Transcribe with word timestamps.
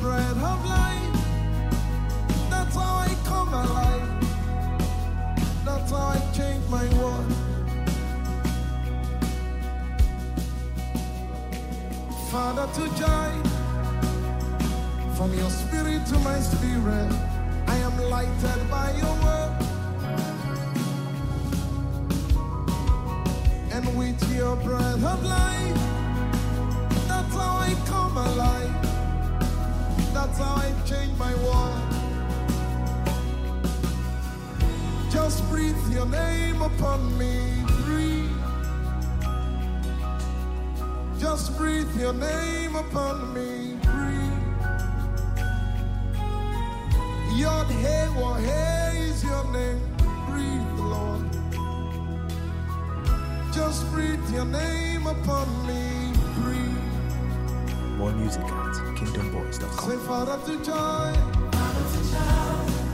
bread 0.00 0.36
of 0.38 0.64
life, 0.64 1.16
that's 2.48 2.74
how 2.74 3.04
I 3.06 3.14
come 3.24 3.52
alive. 3.52 4.08
That's 5.64 5.90
how 5.90 6.16
I 6.16 6.18
change 6.32 6.64
my 6.70 6.86
world. 6.98 7.32
Father 12.30 12.66
to 12.76 12.84
joy, 12.96 13.32
from 15.16 15.34
your 15.34 15.50
spirit 15.50 16.06
to 16.06 16.18
my 16.20 16.40
spirit, 16.40 17.12
I 17.66 17.76
am 17.76 17.96
lighted 18.08 18.59
upon 36.80 37.18
me. 37.18 37.62
Breathe. 37.84 38.30
Just 41.20 41.56
breathe 41.58 41.94
your 42.00 42.14
name 42.14 42.74
upon 42.74 43.34
me. 43.34 43.76
Breathe. 43.82 44.32
Yod 47.38 47.66
Hey 47.66 48.08
Wa 48.16 48.34
Hey 48.36 49.08
is 49.10 49.22
your 49.22 49.44
name. 49.52 49.80
Breathe, 50.28 50.78
Lord. 50.78 51.26
Just 53.52 53.86
breathe 53.90 54.26
your 54.32 54.46
name 54.46 55.06
upon 55.06 55.48
me. 55.66 56.14
Breathe. 56.40 56.84
More 57.98 58.12
music 58.12 58.42
at 58.42 58.74
kingdomboys.com. 58.96 59.90
Say, 59.90 59.96
Father 60.06 60.38
to 60.46 60.64
joy. 60.64 61.12
And 62.72 62.89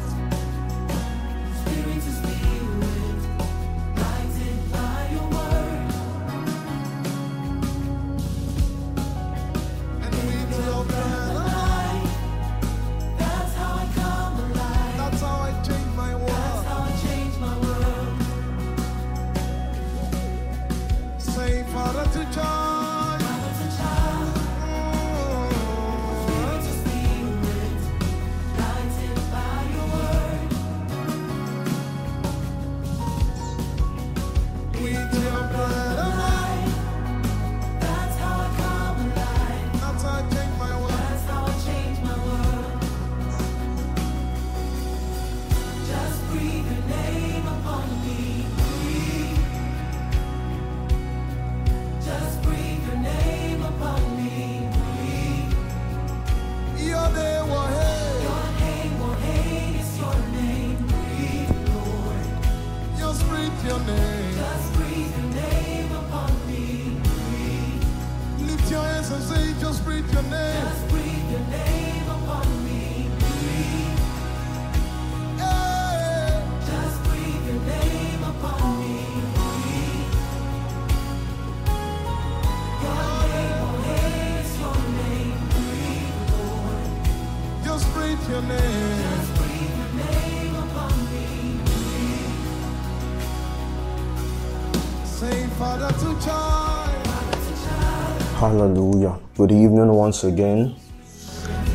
Hallelujah. 98.46 99.18
Good 99.36 99.50
evening 99.50 99.88
once 99.88 100.22
again. 100.22 100.76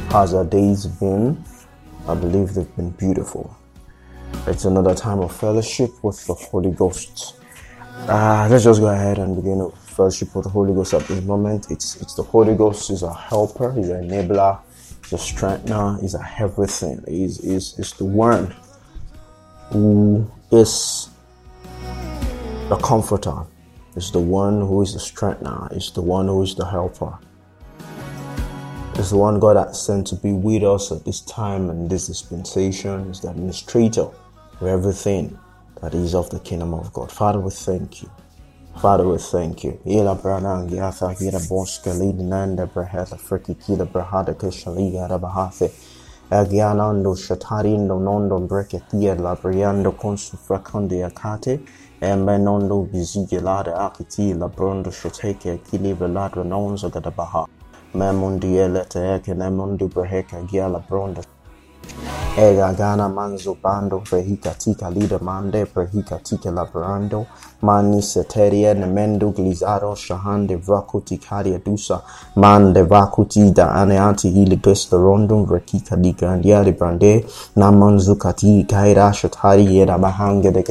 How's 0.10 0.34
our 0.34 0.46
days 0.46 0.86
been? 0.86 1.44
I 2.08 2.16
believe 2.16 2.54
they've 2.54 2.76
been 2.78 2.92
beautiful. 2.92 3.54
It's 4.48 4.64
another 4.64 4.96
time 4.96 5.20
of 5.20 5.36
fellowship 5.36 5.90
with 6.02 6.26
the 6.28 6.34
Holy 6.34 6.72
Ghost. 6.72 7.36
Uh, 8.08 8.48
let's 8.50 8.64
just 8.64 8.80
go 8.80 8.88
ahead 8.88 9.18
and 9.20 9.36
begin 9.36 9.60
a 9.60 9.70
fellowship 9.70 10.34
with 10.34 10.46
the 10.46 10.50
Holy 10.50 10.74
Ghost 10.74 10.94
at 10.94 11.06
this 11.10 11.22
moment. 11.26 11.70
It's 11.70 12.02
it's 12.02 12.16
the 12.16 12.24
Holy 12.24 12.56
Ghost 12.56 12.90
is 12.90 13.04
a 13.04 13.14
helper, 13.14 13.74
he's 13.74 13.90
an 13.90 14.08
enabler, 14.08 14.62
he's 15.02 15.12
a 15.12 15.18
strengthener, 15.18 16.00
he's 16.00 16.16
a 16.16 16.26
everything. 16.40 17.04
He's, 17.06 17.44
he's, 17.44 17.76
he's 17.76 17.92
the 17.96 18.06
one 18.06 18.56
who 19.74 20.26
is 20.54 21.10
the 22.70 22.78
comforter. 22.82 23.46
Is 23.96 24.12
the 24.12 24.20
one 24.20 24.62
who 24.62 24.82
is 24.82 24.94
the 24.94 25.00
strengthener. 25.00 25.68
Is 25.72 25.92
the 25.92 26.02
one 26.02 26.28
who 26.28 26.42
is 26.44 26.56
the 26.56 26.66
helper. 26.66 27.18
It's 28.96 29.10
the 29.10 29.18
one 29.18 29.40
God 29.40 29.58
has 29.58 29.86
sent 29.86 30.08
to 30.08 30.16
be 30.16 30.32
with 30.32 30.64
us 30.64 30.92
at 30.92 31.04
this 31.06 31.22
time 31.22 31.70
and 31.70 31.90
this 31.90 32.08
dispensation. 32.08 33.10
Is 33.10 33.22
the 33.22 33.30
administrator 33.30 34.08
of 34.62 34.68
everything 34.68 35.38
that 35.82 35.94
is 35.94 36.16
of 36.16 36.30
the 36.30 36.40
kingdom 36.40 36.74
of 36.74 36.94
God. 36.94 37.12
Father, 37.12 37.40
we 37.40 37.52
thank 37.52 38.04
you. 38.04 38.10
Father, 38.82 39.08
we 39.08 39.18
thank 39.18 39.64
you. 39.64 39.80
Agianando 46.32 47.14
shatarindo 47.14 48.00
nondo 48.00 48.40
consu 49.92 50.38
akate. 51.04 51.60
Emeno 52.02 52.60
ndobizije 52.60 53.40
lade 53.40 53.72
akitila 53.86 54.48
brondo 54.48 54.92
shoteke 54.92 55.52
akilive 55.52 56.08
ladwe 56.08 56.44
nonzo 56.44 56.90
gadabaha. 56.90 57.46
Memundi 57.96 58.58
elete 58.58 59.00
eke 59.16 59.34
nemundi 59.34 59.86
breheke 59.94 60.36
giala 60.50 60.80
brondo. 60.90 61.22
Ega 62.38 62.74
gana 62.74 63.10
manzo 63.10 63.58
bando 63.62 64.00
prehika 64.00 64.54
tika 64.58 64.90
lida 64.90 65.20
mande 65.20 65.66
prehika 65.66 66.18
tika 66.24 66.50
labrando 66.52 67.26
mani 67.62 68.02
seteria 68.02 68.74
nemendo 68.74 69.32
glizaro 69.32 69.96
shahande 69.96 70.56
vakuti 70.56 71.18
karia 71.18 71.60
dusa 71.60 72.02
mande 72.36 72.82
vakuti 72.84 73.52
da 73.52 73.72
aneanti 73.72 74.30
hili 74.30 74.56
gesta 74.56 74.98
rondum 74.98 75.46
rekika 75.52 75.96
di 75.98 76.14
grandiari 76.14 76.72
brande 76.72 77.26
namanzu 77.56 78.16
kati 78.16 78.64
kaira 78.64 79.14
shatari 79.14 79.76
yeda 79.76 79.98
bahanga 79.98 80.52
de 80.52 80.64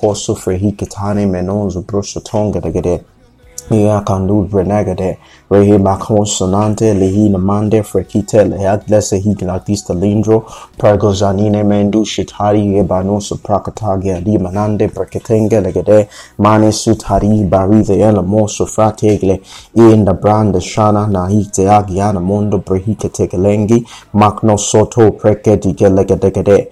koso 0.00 0.34
frehika 0.34 0.86
tane 0.86 1.26
menonzo 1.26 1.80
bruso 1.80 2.20
tonga 2.20 2.60
de 2.60 2.70
gede 2.70 3.13
Ia 3.70 4.02
kandu 4.04 4.46
renegade, 4.52 5.16
rehe 5.50 5.78
macron 5.78 6.26
sonante, 6.26 6.92
lehi 6.92 7.30
namande 7.30 7.82
frekite, 7.82 8.44
lehaglese 8.44 9.18
hignatista 9.18 9.94
lindro, 9.94 10.44
pergo 10.76 11.12
zanine 11.12 11.64
mendu 11.64 12.04
shitari 12.04 12.76
ebano 12.76 13.20
suprakatagia 13.20 14.22
di 14.22 14.36
manande 14.36 14.88
breketenge 14.88 15.62
Legade, 15.62 16.08
mane 16.38 16.70
sutari 16.70 17.48
bari 17.48 17.82
the 17.82 17.94
elamo 17.94 18.46
sufrategle, 18.46 19.40
in 19.74 20.04
the 20.04 20.12
brand 20.12 20.54
the 20.54 20.58
shana 20.58 21.08
nahi 21.08 21.50
te 21.50 21.62
agiana 21.62 22.20
mondo 22.20 22.58
brehike 22.58 23.08
tegelengi, 23.08 23.82
macno 24.12 24.58
soto 24.58 25.10
preke 25.12 25.58
dike 25.58 25.88
legedegede, 25.88 26.70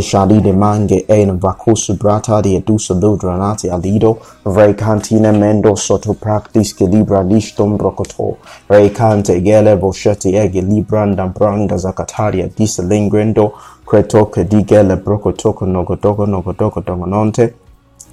shadi 0.00 0.40
de 0.42 0.52
mange 0.52 1.04
en 1.08 1.38
vakusu 1.38 1.96
brata 1.96 2.42
di 2.42 2.54
edusa 2.54 2.94
ludranati 2.94 3.70
alido 3.70 4.18
recantine 4.44 5.32
mendo 5.32 5.74
soto 5.74 6.12
practis 6.12 6.74
che 6.74 6.86
libra 6.86 7.22
listom 7.22 7.76
brocoto 7.76 8.36
recante 8.68 9.42
gele 9.42 9.76
vosheti 9.76 10.34
ege 10.34 10.60
libranda 10.60 11.26
branda 11.26 11.76
zakataria 11.76 12.48
dis 12.54 12.78
lingrendo 12.78 13.52
kretoke 13.84 14.44
digele 14.44 14.96
brokotoko 14.96 15.66
nogodoko 15.66 16.80
dongononte 16.80 17.54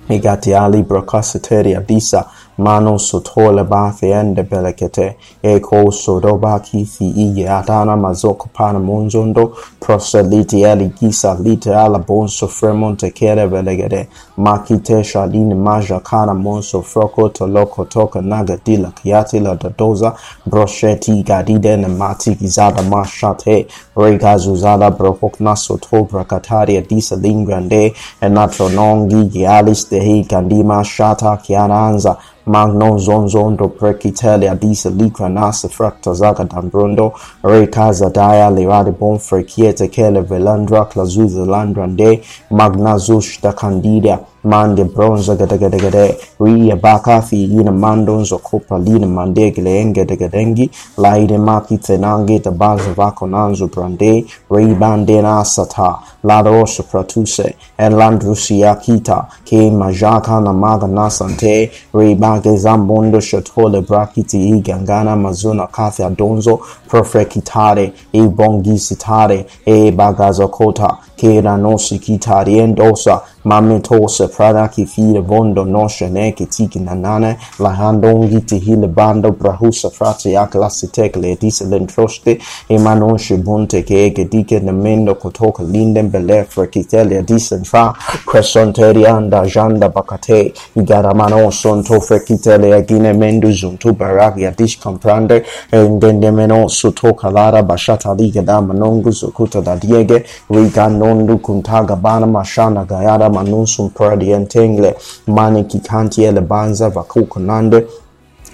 Igati 0.09 0.53
ali 0.53 0.83
brocasiteria 0.83 1.79
disa 1.79 2.25
mano 2.57 2.97
sotole 2.97 3.63
bathi 3.63 4.05
ende 4.11 4.43
belekete 4.43 5.15
eko 5.43 5.91
sodoba 5.91 6.59
kithi 6.59 7.09
iye 7.09 7.49
atana 7.49 7.97
mazoko 7.97 8.49
pana 8.53 8.79
monjondo 8.79 9.53
proseliti 9.79 10.61
eli 10.63 10.91
gisa 10.99 11.37
lite 11.43 11.75
ala 11.75 11.99
bonso 11.99 12.47
fremonte 12.47 13.11
kere 13.11 13.47
belegede 13.47 14.07
makite 14.37 15.03
shalini 15.03 15.55
maja 15.55 15.99
kana 15.99 16.33
monso 16.33 16.81
froko 16.81 17.29
toloko 17.29 17.85
toka 17.85 18.21
naga 18.21 18.57
dila 18.65 18.91
kiati 18.91 19.39
la 19.39 19.55
dadoza 19.55 20.15
brosheti 20.45 21.23
gadide 21.23 21.77
ne 21.77 21.87
mati 21.87 22.35
gizada 22.35 22.81
mashate 22.81 23.67
rega 23.95 24.37
zuzada 24.37 24.91
brokok 24.91 25.39
naso 25.39 25.77
to 25.77 26.03
brakataria 26.03 26.81
disa 26.81 27.15
lingrande 27.15 27.93
enatronongi 28.21 29.25
gialis 29.25 29.89
dehi 29.89 30.23
kandima 30.23 30.83
shata 30.83 31.37
kiananza 31.37 32.17
magno 32.45 32.97
zonzondo 32.97 33.67
prekitele 33.67 34.49
adisa 34.49 34.89
likra 34.89 35.29
nasa 35.29 35.69
frakta 35.69 36.13
zaga 36.13 36.43
dambrondo 36.43 37.13
rekaza 37.43 38.09
daya 38.09 38.49
lirade 38.49 38.91
bon 38.91 39.17
frekiete 39.19 39.87
kele 39.87 40.21
velandra 40.21 40.85
klazuza 40.85 41.45
landrando 41.45 42.17
magna 42.49 42.97
zush 42.97 43.41
da 43.41 43.51
candida 43.53 44.19
mande 44.43 44.83
bronza 44.85 45.35
gede 45.35 45.57
gede 45.57 45.77
gada 45.77 46.07
ria 46.39 46.75
baka 46.75 47.21
fi 47.21 47.35
yina 47.45 47.71
mandon 47.71 48.25
zo 48.25 48.37
kopa 48.37 48.77
lina 48.79 49.07
mande 49.07 49.51
gele 49.51 49.79
enge 49.81 50.05
de 50.05 50.15
gadengi 50.17 50.69
laide 50.97 51.37
maki 51.37 51.77
tenange 51.77 52.39
da 52.43 52.51
baza 52.51 52.93
vako 52.93 53.27
nanzo 53.27 53.67
brande. 53.67 54.25
Ri 54.49 54.75
bande 54.75 55.21
na 55.21 55.43
sata. 55.43 55.99
Lado 56.23 56.51
oso 56.61 56.83
pratuse. 56.83 57.55
En 57.77 57.93
landrusi 57.93 58.63
akita 58.63 59.27
ke 59.45 59.71
majaka 59.71 60.39
na 60.43 60.53
maga 60.53 60.87
nasante 60.87 61.71
ri 61.93 62.15
bage 62.15 62.57
zambondo 62.57 63.19
shatole 63.19 63.81
brakiti 63.81 64.61
gangana 64.61 65.15
mazuna 65.15 65.67
kathia 65.67 66.09
donzo 66.09 66.59
profrekitare 66.87 67.93
e 68.13 68.27
bongi 68.27 68.77
sitare. 68.77 69.45
E 69.65 69.91
bagazo 69.91 70.47
kota. 70.49 70.97
Kera 71.21 71.55
nosi 71.55 71.99
ki 71.99 72.17
tariendosa, 72.17 73.21
mametosa 73.45 74.27
prada 74.27 74.67
ki 74.67 74.85
fire 74.85 75.21
vondo 75.21 75.63
nosha 75.63 76.07
ne 76.09 76.31
ki 76.31 76.47
tiki 76.47 76.79
nanane, 76.79 77.37
la 77.59 77.69
handongi 77.69 78.43
ti 78.43 78.57
hile 78.57 78.87
bando 78.87 79.29
brahusa 79.31 79.91
frate 79.91 80.35
ak 80.35 80.55
la 80.55 80.67
sitekle 80.69 81.31
edise 81.31 81.65
lentroste, 81.69 82.39
ema 82.69 82.95
nosha 82.95 83.37
bunte 83.37 83.83
ke 83.83 83.99
ege 84.07 84.25
dike 84.31 84.59
nemendo 84.63 85.13
kotoka 85.13 85.61
linden 85.63 86.09
belefra 86.09 86.65
ki 86.71 86.83
tele 86.85 87.19
edise 87.19 87.59
nfa, 87.61 87.93
crescenteri 88.25 89.05
anda 89.05 89.43
janda 89.45 89.89
bakate, 89.89 90.53
igaramano 90.75 91.51
son 91.51 91.83
tofe 91.83 92.25
ki 92.25 92.37
tele 92.37 92.73
agine 92.73 93.13
mendu 93.13 93.51
zuntu 93.51 93.93
baragi 93.93 94.47
adish 94.47 94.79
comprande, 94.79 95.43
endendemeno 95.71 96.67
sotoka 96.67 97.29
lara 97.29 97.61
bashata 97.61 98.15
liga 98.17 98.41
da 98.41 98.59
manongu 98.59 99.11
zokuta 99.11 99.61
da 99.61 99.75
diege, 99.75 100.25
rigano 100.49 101.10
nondu 101.13 101.37
kuntaga 101.37 101.95
bana 101.95 102.27
mashana 102.27 102.85
gayara 102.85 103.29
manusum 103.29 103.89
perdientengle 103.89 104.95
mani 105.27 105.63
kikantiele 105.63 106.41
banza 106.41 106.89
vakukunande 106.89 107.87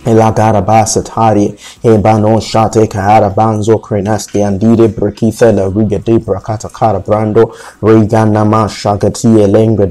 Elagara 0.06 0.62
basatari 0.62 1.54
e 1.84 1.98
bano 1.98 2.40
shate 2.40 2.88
kahara 2.88 3.30
banzo 3.30 3.78
krenasti 3.78 4.40
andire 4.42 4.88
brakitha 4.88 5.52
riga 5.52 6.00
de 6.00 6.18
brakata 6.20 6.70
kara 6.72 7.00
brando 7.00 7.52
rigana 7.82 8.46
ma 8.48 8.68
shagati 8.68 9.28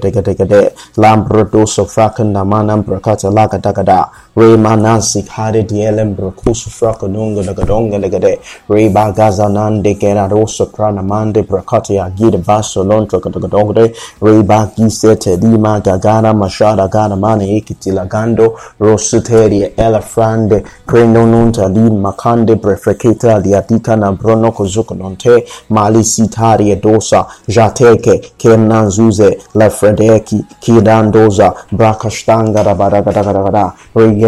dega 0.01 0.23
de 0.49 0.73
lambro 0.97 1.45
doso 1.51 1.85
frakan 1.85 2.33
namana 2.33 2.83
brakata 2.83 3.31
laga 3.31 3.61
daga 3.61 4.11
remanasi 4.37 5.23
kare 5.23 5.63
dielembro 5.63 6.31
kusu 6.31 6.71
fraka 6.71 7.09
nunga 7.09 7.43
naga 7.43 7.65
donga 7.65 7.99
naga 7.99 8.19
de. 8.19 8.39
Reba 8.69 9.13
gaza 9.13 9.49
nande 9.49 9.95
kera 9.99 10.29
rosa 10.29 10.67
krana 10.67 11.03
mande 11.03 11.43
prakati 11.43 11.95
ya 11.95 12.11
gida 12.11 12.39
baso 12.39 12.85
lontra 12.85 13.21
kaga 13.21 13.49
donga 13.49 13.73
de. 13.73 13.95
Reba 14.23 14.71
gisete 14.77 15.37
dima 15.37 15.81
gagara 15.81 16.35
mashara 16.35 16.89
gana 16.89 17.17
mane 17.17 17.57
ikitila 17.57 18.07
gando. 18.07 18.59
Rositeria 18.79 19.71
ela 19.77 20.01
frande 20.01 20.65
prendo 20.87 21.25
nunta 21.27 21.69
di 21.69 21.81
makande 21.81 22.57
prefeketa 22.57 23.41
diatika 23.41 23.97
na 23.97 24.13
brono 24.13 24.53
kozuko 24.53 24.95
nonte. 24.95 25.45
Mali 25.71 26.05
sitaria 26.05 26.77
dosa 26.77 27.27
jateke 27.49 28.21
kemnanzuze 28.37 29.39
lefredeki 29.55 30.45
kidandoza 30.61 31.55
brakashtanga 31.73 32.63
rabaragaragaragara 32.63 33.73
rege 33.95 34.26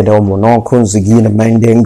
kunzigina 0.64 1.28
mending 1.28 1.82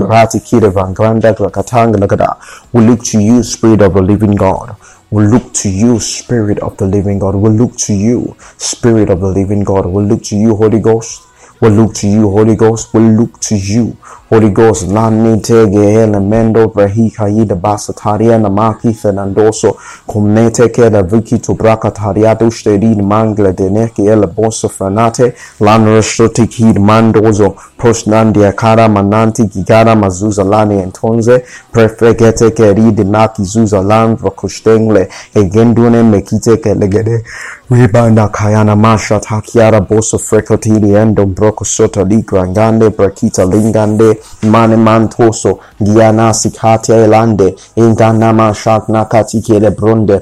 we 2.73 2.87
look 2.87 3.03
to 3.03 3.21
you 3.21 3.43
spirit 3.43 3.83
of 3.83 3.95
the 3.95 4.01
living 4.01 4.35
god 4.37 4.75
we 5.13 5.27
look 5.27 5.53
to 5.53 5.69
you, 5.69 6.01
Spirit 6.01 6.59
of 6.61 6.79
the 6.79 6.87
living 6.87 7.19
God. 7.19 7.35
We 7.35 7.51
look 7.51 7.77
to 7.85 7.93
you, 7.93 8.35
Spirit 8.57 9.11
of 9.11 9.21
the 9.21 9.27
living 9.27 9.63
God. 9.63 9.85
We 9.85 10.05
look 10.05 10.23
to 10.23 10.37
you, 10.37 10.57
Holy 10.57 10.81
Ghost. 10.81 11.29
We 11.61 11.69
look 11.69 11.93
to 11.97 12.09
you, 12.09 12.31
Holy 12.31 12.57
Ghost. 12.57 12.95
We 12.95 13.01
look 13.01 13.39
to 13.41 13.55
you, 13.55 13.99
Holy 14.33 14.51
Ghost. 14.51 14.89
Lani 14.89 15.41
tege 15.41 15.95
elemendo 15.95 16.69
brahika 16.69 17.29
yida 17.29 17.55
basataria 17.55 18.39
na 18.39 18.51
maki 18.51 18.95
fernandoso 18.95 19.77
kumnete 20.07 20.69
ke 20.69 20.91
la 20.91 21.03
viki 21.03 21.39
to 21.39 21.55
braka 21.55 21.91
tariado 21.91 22.51
shtedi 22.51 23.03
mangle 23.03 23.53
de 23.53 23.71
neke 23.71 24.05
ele 24.05 24.27
bosa 24.27 24.69
franate 24.69 25.35
lan 25.61 25.85
restoti 25.85 26.47
kid 26.47 26.79
mandozo 26.79 27.55
prosnandia 27.77 28.53
kara 28.53 28.89
mananti 28.89 29.45
gigara 29.45 29.95
mazuza 29.97 30.45
lani 30.45 30.79
entonze 30.83 31.45
prefegete 31.73 32.51
ke 32.51 32.73
ridi 32.73 33.05
naki 33.05 33.45
zuza 33.45 33.83
lan 33.83 34.17
vakushtengle 34.17 35.09
egendune 35.35 36.03
mekite 36.03 36.57
ke 36.57 36.75
legede 36.75 37.23
Ribanda 37.71 38.29
kayana 38.29 38.77
masha 38.77 39.21
takiara 39.21 39.81
boso 39.81 40.19
frekotini 40.19 40.93
endo 40.95 41.27
broko 41.27 41.65
soto 41.65 42.05
ligrangande 42.05 42.91
brakita 42.91 43.45
lingande 43.45 44.17
mane 44.43 44.77
mantoso 44.77 45.59
giana 45.81 46.35
sikate 46.35 46.93
elande 47.05 47.55
ingana 47.77 48.33
mashat 48.33 48.89
nakati 48.89 49.41
kele 49.41 49.71
bronde 49.71 50.21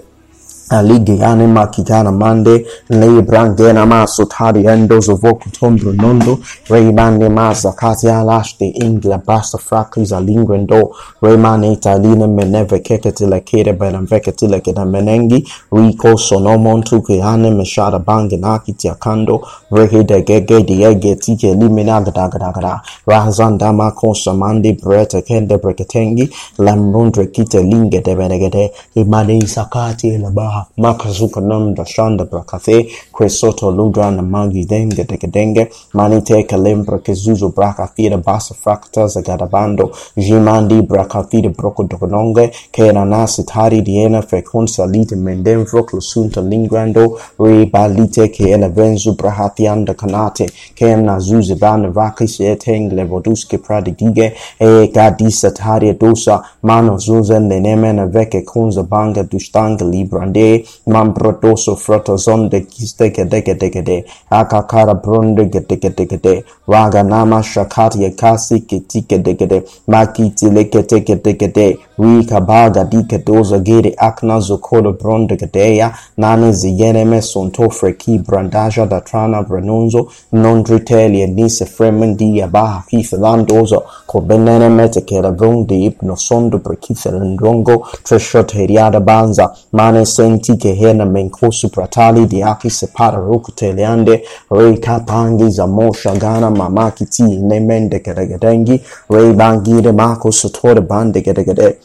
Aligi 0.71 1.23
anima 1.23 1.67
kitana 1.67 2.13
mande 2.13 2.65
lei 2.89 3.23
brangena 3.23 3.87
maso 3.87 4.25
tari 4.25 4.63
endoso 4.67 5.17
voco 5.17 5.51
tombro 5.51 5.93
nondo 5.93 6.39
rei 6.69 6.93
mande 6.93 7.29
masa 7.29 7.73
katia 7.73 8.23
lashte 8.23 8.67
ingla 8.85 9.19
basta 9.19 9.59
frakiza 9.59 10.21
linguendo 10.21 10.95
rei 11.23 11.37
mane 11.37 11.73
italina 11.73 12.27
meneve 12.29 12.79
keketila 12.79 13.41
kere 13.41 13.73
benam 13.73 14.07
veketila 14.07 14.61
kena 14.61 14.85
menengi 14.85 15.45
rico 15.73 16.17
sonomon 16.17 16.83
tu 16.85 17.03
kihane 17.03 17.51
meshara 17.51 17.99
bangenaki 17.99 18.73
tiakando 18.73 19.43
rehe 19.73 20.05
de 20.05 20.23
gege 20.23 20.63
diege 20.63 21.17
tike 21.17 21.55
limina 21.55 22.01
gadagadagada 22.01 22.81
rahazan 23.07 23.59
dama 23.59 23.91
konsa 23.91 24.33
mande 24.35 24.73
brete 24.73 25.23
kende 25.23 25.59
breketengi 25.59 26.31
lamrundre 26.59 27.27
kite 27.27 27.59
linge 27.63 28.01
de 28.01 28.15
benegede 28.15 28.71
imane 28.95 29.39
isakati 29.39 30.09
ilabaha 30.09 30.60
Makazukanam 30.79 31.75
Dashanda 31.75 32.25
Brakafe, 32.29 32.91
Cresoto 33.13 33.71
Ludran 33.75 34.25
Magi 34.29 34.65
Denge 34.67 35.07
Denge. 35.07 35.31
Denge, 35.31 35.71
Manite 35.95 36.47
Kalembra 36.47 36.99
Kezuzo 37.01 37.53
Brakafida 37.53 38.23
Basa 38.23 38.55
Fracta 38.55 39.07
Zagadabando, 39.07 39.91
Jimandi 40.17 40.81
Brakafida 40.87 41.55
Broko 41.55 41.87
Dogononge, 41.89 42.51
Kenanas 42.73 43.39
Itari 43.39 43.83
Diena 43.85 44.23
Fecunsa 44.23 44.87
Lite 44.91 45.17
Mendem 45.17 45.65
Vroklusunta 45.65 46.41
Lingrando, 46.41 47.19
Re 47.39 47.67
Balite 47.67 48.29
Keela 48.33 48.69
Venzu 48.69 49.17
Brahatianda 49.17 49.95
Kanate, 49.95 50.51
Kem 50.75 51.05
Nazuze 51.05 51.59
Ban 51.59 51.93
Rakis 51.93 52.41
Eteng 52.41 52.91
Levoduske 52.93 53.59
Pradige, 53.59 54.35
E 54.59 54.89
Gadisa 54.89 55.51
Taria 55.53 55.95
Dosa, 55.95 56.43
Mano 56.63 56.97
Zuzen 56.99 57.49
Neneme 57.49 58.11
Veke 58.11 58.45
Kunza 58.45 58.83
Banga 58.83 59.23
Dustanga 59.25 59.85
Librande, 59.85 60.50
de 60.51 60.65
mambrodoso 60.87 61.77
frotozonde 61.77 62.61
kistegedegedegede 62.61 64.05
akakara 64.31 64.95
bronde 64.95 65.45
gedegedegede 65.45 66.45
waganama 66.67 67.43
shakatye 67.43 68.11
kasi 68.11 68.61
kitigedegede 68.61 69.63
makitileketegedegede 69.87 71.79
wikabaga 71.99 72.85
dikedozo 72.85 73.59
gede 73.59 73.95
akna 73.97 74.41
zokolo 74.41 74.93
bronde 74.93 75.37
gedeya 75.37 75.95
nane 76.17 76.53
ziyereme 76.53 77.23
sontofre 77.23 77.93
ki 77.93 78.19
brandaja 78.19 78.87
datrana 78.87 79.43
branonzo 79.43 80.09
nondritelie 80.33 81.27
nise 81.27 81.65
fremen 81.67 82.17
diabaha 82.17 82.83
kifelandozo 82.89 83.83
kobenenemetekera 84.07 85.31
bronde 85.31 85.81
ibno 85.81 86.17
sondo 86.17 86.59
brekithelendrongo 86.59 87.87
treshot 88.05 88.53
heriada 88.53 89.01
banza 89.01 89.55
mane 89.73 90.07
sen 90.07 90.40
mitike 90.41 90.73
hena 90.73 91.07
menkosu 91.07 91.69
pratali 91.69 92.27
diaki 92.27 92.71
separa 92.71 93.19
ruku 93.21 93.53
teleande 93.53 94.23
rei 94.51 94.79
kapangi 94.79 95.51
za 95.51 95.67
mosha 95.67 96.15
gana 96.15 96.51
mamaki 96.51 97.05
ti 97.05 97.23
nemende 97.23 97.99
gedegedengi 98.01 98.81
rei 99.11 99.33
bangire 99.33 99.93
mako 99.93 100.33
sotore 100.33 100.81
bande 100.81 101.21
gedegede 101.21 101.77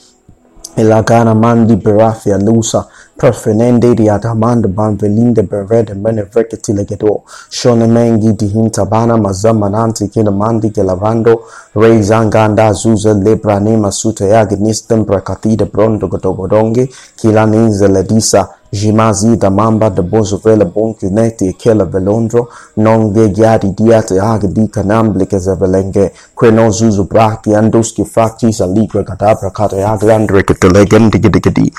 elagana 0.78 1.36
mandi 1.36 1.76
berafia 1.76 2.38
lusa 2.38 2.86
Perfenende 3.18 3.94
di 3.94 4.10
Adamanda 4.10 4.68
Banvelinde 4.68 5.44
Berede 5.44 5.94
Meneveketi 5.94 6.74
Legedo 6.74 7.24
Shonemengi 7.48 8.36
di 8.36 8.48
Hintabana 8.48 9.16
Mazamananti 9.16 10.10
Kinamandi 10.10 10.70
Gelavando 10.70 11.46
Rei 11.72 12.04
Zanganda 12.04 12.74
Zuza 12.74 13.14
Lebrane 13.14 13.78
Masute 13.78 14.36
Agnistem 14.36 15.06
Prakatida 15.06 15.66
Brondo 15.66 16.10
Godobodongi 16.10 16.94
Kilanin 17.16 17.72
Zeledisa 17.72 18.54
Jimazi 18.70 19.38
da 19.38 19.50
mamba 19.50 19.90
de 19.90 20.02
bozovele 20.02 20.66
boncuneti 20.66 21.48
e 21.48 21.56
kele 21.56 21.86
velondro, 21.86 22.50
non 22.74 23.14
gegiari 23.14 23.74
diate 23.74 24.20
ag 24.20 24.48
di 24.48 24.68
canamblica 24.68 25.38
zevelenge, 25.40 26.12
que 26.34 26.52
non 26.52 26.74
zuzu 26.74 27.06
bracti 27.06 27.54
andoski 27.54 28.04
factis 28.04 28.60
aligre 28.60 29.04
cadabra 29.04 29.50
cate 29.52 29.82
aglandre 29.82 30.44
que 30.44 30.56
te 30.56 30.68
legendi 30.68 31.20
gedigedi. 31.20 31.72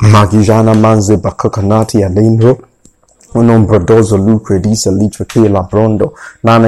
Magijana 0.00 0.74
manze 0.74 1.16
bakakanati 1.16 2.04
alindro 2.04 2.50
un 2.50 2.56
brodoso 3.32 4.16
lucre 4.16 4.60
disa 4.60 4.90
litra 4.90 5.24
che 5.24 5.48
la 5.48 5.62
brondo 5.62 6.12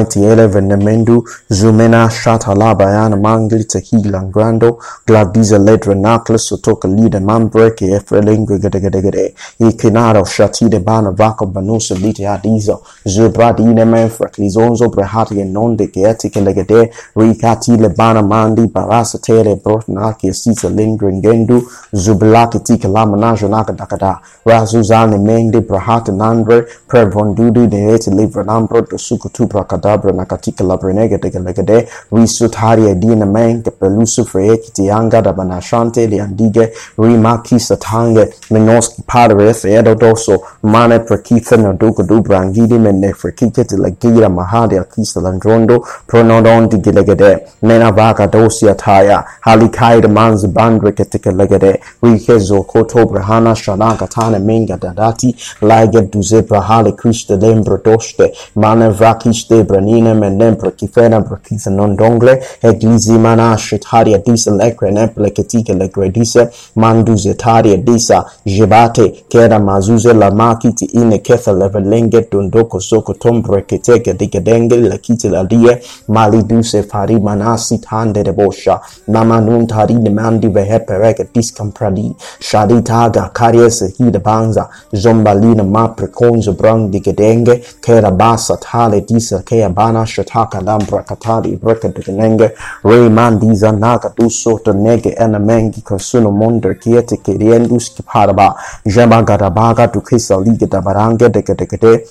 ti 0.09 0.25
eleve 0.25 0.61
nemendu 0.61 1.23
zumena 1.47 2.09
shata 2.09 2.55
la 2.55 2.75
bayana 2.75 3.17
mangli 3.17 3.67
te 3.67 3.81
hilan 3.81 4.31
grando 4.31 4.79
gladisa 5.05 5.59
ledra 5.59 5.95
nakle 5.95 6.39
so 6.39 6.59
toka 6.59 6.89
lida 6.89 7.21
mambre 7.21 7.75
che 7.75 7.95
e 7.95 8.01
frelengue 8.01 8.59
gede 8.59 8.81
gede 8.81 9.01
gede. 9.03 9.35
I 9.59 9.75
kinaro 9.75 10.25
shati 10.25 10.69
de 10.69 10.81
bana 10.81 11.11
vako 11.11 11.47
banusa 11.47 11.95
lite 11.95 12.27
adizo 12.27 12.83
zubradi 13.05 13.65
ne 13.65 13.85
men 13.85 14.09
fraklizonzo 14.09 14.89
brehati 14.89 15.41
e 15.41 15.45
non 15.45 15.75
de 15.75 15.91
che 15.91 16.09
eti 16.09 16.31
che 16.31 16.41
legede 16.41 16.91
ricati 17.15 17.77
le 17.77 17.91
bana 17.91 18.23
mandi 18.23 18.67
barasa 18.67 19.19
tere 19.19 19.57
brotnaki 19.57 20.33
sisa 20.33 20.69
lingringendu 20.69 21.63
zublaki 21.93 22.63
ti 22.63 22.79
kalamanajo 22.79 23.49
naka 23.49 23.73
dakada 23.73 24.21
razuzane 24.45 25.19
mende 25.19 25.61
brahata 25.61 26.13
nandre 26.13 26.54
Libre, 26.55 26.67
Prevondudu 26.89 27.67
de 27.67 27.77
et 27.77 28.11
Livre 28.11 28.45
Nambro 28.45 28.81
de 28.81 28.97
Sukutu 28.97 29.47
Bracadabra 29.47 30.13
Nakatika 30.13 30.65
Labrenega 30.65 31.19
de 31.19 31.29
Galegade, 31.31 31.89
Risutari 32.13 32.89
Edina 32.89 33.27
Man, 33.27 33.63
Pelusu 33.63 34.25
Freekiti 34.25 34.91
Anga 34.91 35.21
da 35.21 35.33
Banashante, 35.33 36.09
de 36.09 36.21
Andige, 36.21 36.73
Rimaki 36.99 37.59
Satange, 37.59 38.33
Menoski 38.51 39.03
Padre, 39.07 39.53
Edo 39.65 39.95
Doso, 39.95 40.43
Mane 40.63 41.01
Prekitha 41.01 41.57
Naduka 41.57 42.03
Dubrangidi, 42.05 42.79
Mene 42.79 43.13
Frekika 43.13 43.65
de 43.65 43.77
Lagira 43.77 44.29
Mahadi 44.29 44.79
Akisa 44.79 45.21
Landrondo, 45.21 45.81
Pronodon 46.07 46.69
de 46.69 47.41
Mena 47.63 47.91
Vaga 47.91 48.29
Dosia 48.29 48.75
Taya, 48.75 49.25
Halikai 49.45 50.01
de 50.01 50.09
Manzi 50.09 50.49
Bandre 50.49 50.93
Ketika 50.93 51.31
Legade, 51.33 51.81
Rikezo 52.03 52.67
Koto 52.67 53.07
Brahana 53.07 53.55
Shanaka 53.55 54.09
Tana 54.09 54.39
Minga 54.39 54.79
Dadati, 54.79 55.35
Laget 55.61 56.11
Duze 56.11 56.44
Brahale 56.45 56.95
Krishta 56.97 57.37
Lembra 57.37 57.79
Doste, 57.83 58.33
Mane 58.55 58.91
Vrakiste 58.91 59.65
Branina 59.65 60.15
Menembra 60.15 60.71
Kifena 60.71 61.21
brakisa 61.21 61.71
non 61.71 61.97
dongle 61.97 62.43
Eglisi 62.63 63.19
mana 63.19 63.57
Taria 63.81 64.19
Disa 64.19 64.51
Lekre 64.51 64.91
Nemple 64.91 65.31
Ketika 65.31 65.73
Lekre 65.73 66.13
Disa, 66.13 66.51
Manduze 66.77 67.35
Taria 67.37 67.77
Disa, 67.77 68.25
jebate 68.45 69.25
Kera 69.29 69.59
Mazuze 69.59 70.13
La 70.13 70.31
Makiti 70.31 70.87
Ine 70.95 71.19
Ketha 71.19 71.53
Levelenge 71.53 72.29
dondoko 72.31 72.81
Soko 72.81 73.15
Tombre 73.15 73.63
Keteke 73.63 74.15
Dikadenge 74.15 74.77
Lakiti 74.77 75.29
Ladia, 75.29 75.79
Mali 76.09 76.43
Duse 76.43 76.83
Fari 76.83 77.19
Manasi 77.19 77.81
Tande 77.81 78.23
de 78.23 78.33
Bosha, 78.33 78.81
Namanun 79.09 79.67
Tari 79.69 79.95
Nemandi 79.95 80.49
Vehepereke 80.49 81.33
diskampradi 81.33 82.15
Shadi 82.41 82.83
Taga 82.83 83.33
Karies 83.33 83.83
Hida 83.99 84.21
Banza, 84.21 84.69
Zombalina 84.93 85.65
Mapre 85.65 86.09
Konzo 86.35 86.57
Brang 86.57 86.91
Digedenge, 86.91 87.63
Kera 87.81 88.11
Basa 88.11 88.59
Tale 88.61 89.05
Disa 89.05 89.43
Kea 89.43 89.69
Bana 89.69 90.05
Shataka 90.05 90.61
Lambra 90.61 91.05
Katari 91.07 91.57
Breka 91.59 91.93
Digenenge, 91.93 92.55
Rayman 92.83 93.39
Diza 93.39 93.73
Naga 93.77 94.11
Duso 94.11 94.59
Nege 94.75 95.15
Enamengi 95.17 95.83
Consuno 95.83 96.31
Monder 96.33 96.75
Kiete 96.75 97.23
Kiriendus 97.23 97.95
Kiparaba, 97.95 98.55
Jema 98.85 99.23
Gadabaga 99.25 99.87
Dukisa 99.93 100.37
Liga 100.45 100.67
Dabarange 100.67 101.31
Degedegede, 101.31 102.07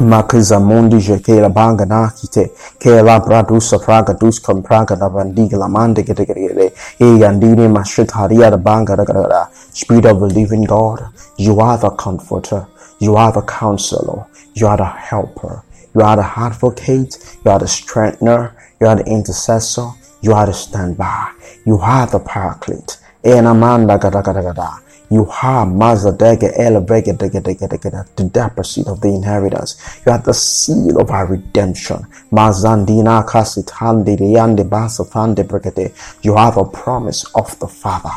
Makiza 0.00 0.58
mundi 0.58 0.98
je 0.98 1.20
ke 1.20 1.40
la 1.40 1.48
banga 1.48 1.84
na 1.84 2.10
kite 2.10 2.50
ke 2.80 3.00
la 3.00 3.20
bradusa 3.20 3.78
fraga 3.78 4.12
dus 4.18 4.40
kompraga 4.40 4.98
da 4.98 5.08
bandiga 5.08 5.56
la 5.56 5.68
mande 5.68 6.02
gete 6.02 6.26
gete 6.26 6.48
gete 6.48 6.72
e 6.98 7.04
yandini 7.20 7.68
mashit 7.68 8.10
haria 8.10 8.50
da 8.50 8.56
banga 8.56 8.96
da 8.96 9.04
da 9.04 9.46
spirit 9.72 10.04
of 10.06 10.18
the 10.18 10.26
living 10.26 10.64
God 10.64 11.06
you 11.36 11.60
are 11.60 11.78
the 11.78 11.90
comforter 11.90 12.66
you 13.04 13.16
are 13.22 13.32
the 13.38 13.42
counselor 13.42 14.20
you 14.54 14.66
are 14.66 14.76
the 14.84 14.90
helper 15.08 15.54
you 15.94 16.00
are 16.08 16.16
the 16.16 16.28
advocate 16.48 17.12
you 17.44 17.50
are 17.50 17.58
the 17.64 17.72
strengthener 17.80 18.42
you 18.80 18.86
are 18.86 18.96
the 18.96 19.06
intercessor 19.18 19.88
you 20.22 20.32
are 20.32 20.46
the 20.46 20.58
standby 20.64 21.20
you 21.66 21.76
are 21.94 22.06
the 22.14 22.20
paraclete 22.32 22.92
and 23.24 23.46
amanda 23.46 23.96
gada 23.98 24.22
you 25.10 25.24
Elevega 25.26 27.12
the 28.16 28.24
deposit 28.24 28.88
of 28.88 29.00
the 29.00 29.08
inheritance. 29.08 30.00
You 30.04 30.12
have 30.12 30.24
the 30.24 30.32
seal 30.34 31.00
of 31.00 31.10
our 31.10 31.26
redemption. 31.26 32.06
You 36.22 36.36
have 36.36 36.56
a 36.56 36.64
promise 36.64 37.24
of 37.34 37.58
the 37.60 37.68
Father. 37.68 38.10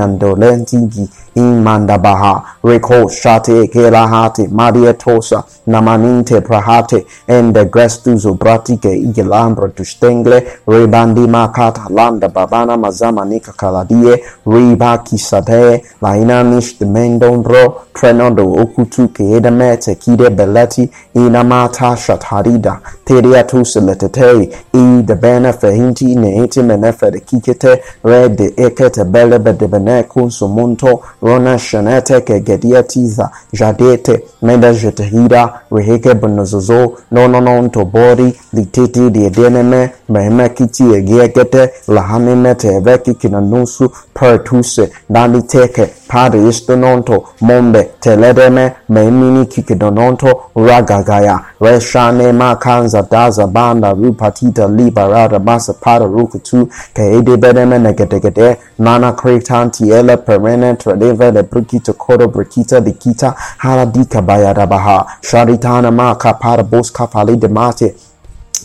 gi 0.88 1.08
imandabaha 1.34 2.42
reko 2.64 3.08
shate 3.08 3.66
kelahate 3.66 4.48
marietosa 4.48 5.44
namaninte 5.66 6.40
prahate 6.40 7.06
ende 7.26 7.64
grestuzo 7.64 8.34
bratike 8.34 8.92
igelambra 8.96 9.68
tustengle 9.68 10.46
rebandi 10.68 11.20
makata 11.20 11.82
landa 11.90 12.28
babana 12.28 12.76
mazama 12.76 13.24
nika 13.24 13.52
kaladie 13.52 14.24
reba 14.46 14.98
kisate 14.98 15.84
lainanish 16.02 16.78
demendondro 16.78 17.82
da 18.34 18.42
okutu 18.42 19.08
ke 19.08 19.40
da 19.40 19.76
kide 19.76 20.30
beleti 20.30 20.88
ina 21.14 21.44
mata 21.44 21.96
shatarida. 21.96 22.80
To 23.04 23.20
tusi 23.46 23.80
letetei 23.80 24.50
i 24.72 25.02
da 25.02 25.14
bana 25.14 25.52
fehinti 25.52 26.14
ne 26.16 26.44
iti 26.44 26.62
menefe 26.62 27.10
da 27.10 27.18
kikete 27.18 27.80
re 28.04 28.28
de 28.28 28.52
ba 29.04 29.26
da 29.26 29.38
de 29.52 30.02
kun 30.08 30.30
su 30.30 30.48
munto 30.48 31.00
rona 31.22 31.58
shenete 31.58 32.20
ke 32.24 32.40
gedia 32.40 32.82
tiza 32.82 33.30
jadete 33.52 34.22
meda 34.42 34.72
jetehira 34.72 35.60
reheke 35.70 36.14
benuzuzo 36.14 36.92
nono 37.10 37.40
to 37.68 37.68
tobori 37.68 38.32
litete 38.52 39.10
de 39.10 39.30
deneme 39.30 39.90
meheme 40.08 40.48
kiti 40.48 40.84
egiekete 40.94 41.70
lahane 41.88 42.34
mete 42.34 42.68
eveki 42.68 43.14
kina 43.14 43.40
nusu 43.40 43.90
partuse 44.14 44.90
dani 45.08 45.42
teke 45.42 45.90
pade 46.14 46.48
istononto 46.48 47.24
mombe 47.40 47.82
teledeme 48.00 48.72
memini 48.88 49.46
kikidononto 49.46 50.40
ragagaya 50.56 51.40
reshane 51.60 52.32
makanza 52.32 53.02
daza 53.10 53.46
banda 53.46 53.90
rupatita 53.92 54.68
liberada 54.68 55.38
masa 55.38 55.72
pada 55.72 56.04
rukutu 56.04 56.68
kaede 56.94 57.36
bedeme 57.36 57.78
negedegede 57.78 58.56
nana 58.78 59.12
kritanti 59.12 59.90
ele 59.90 60.16
perene 60.16 60.74
tradeva 60.74 61.30
de 61.32 61.42
brikita 61.42 61.92
kodo 61.92 62.28
brikita 62.28 62.80
dikita 62.80 63.34
haladika 63.58 64.22
bayadabaha 64.22 65.06
sharitana 65.20 65.90
maka 65.90 66.34
para 66.34 66.62
bos 66.62 66.92
kafali 66.92 67.36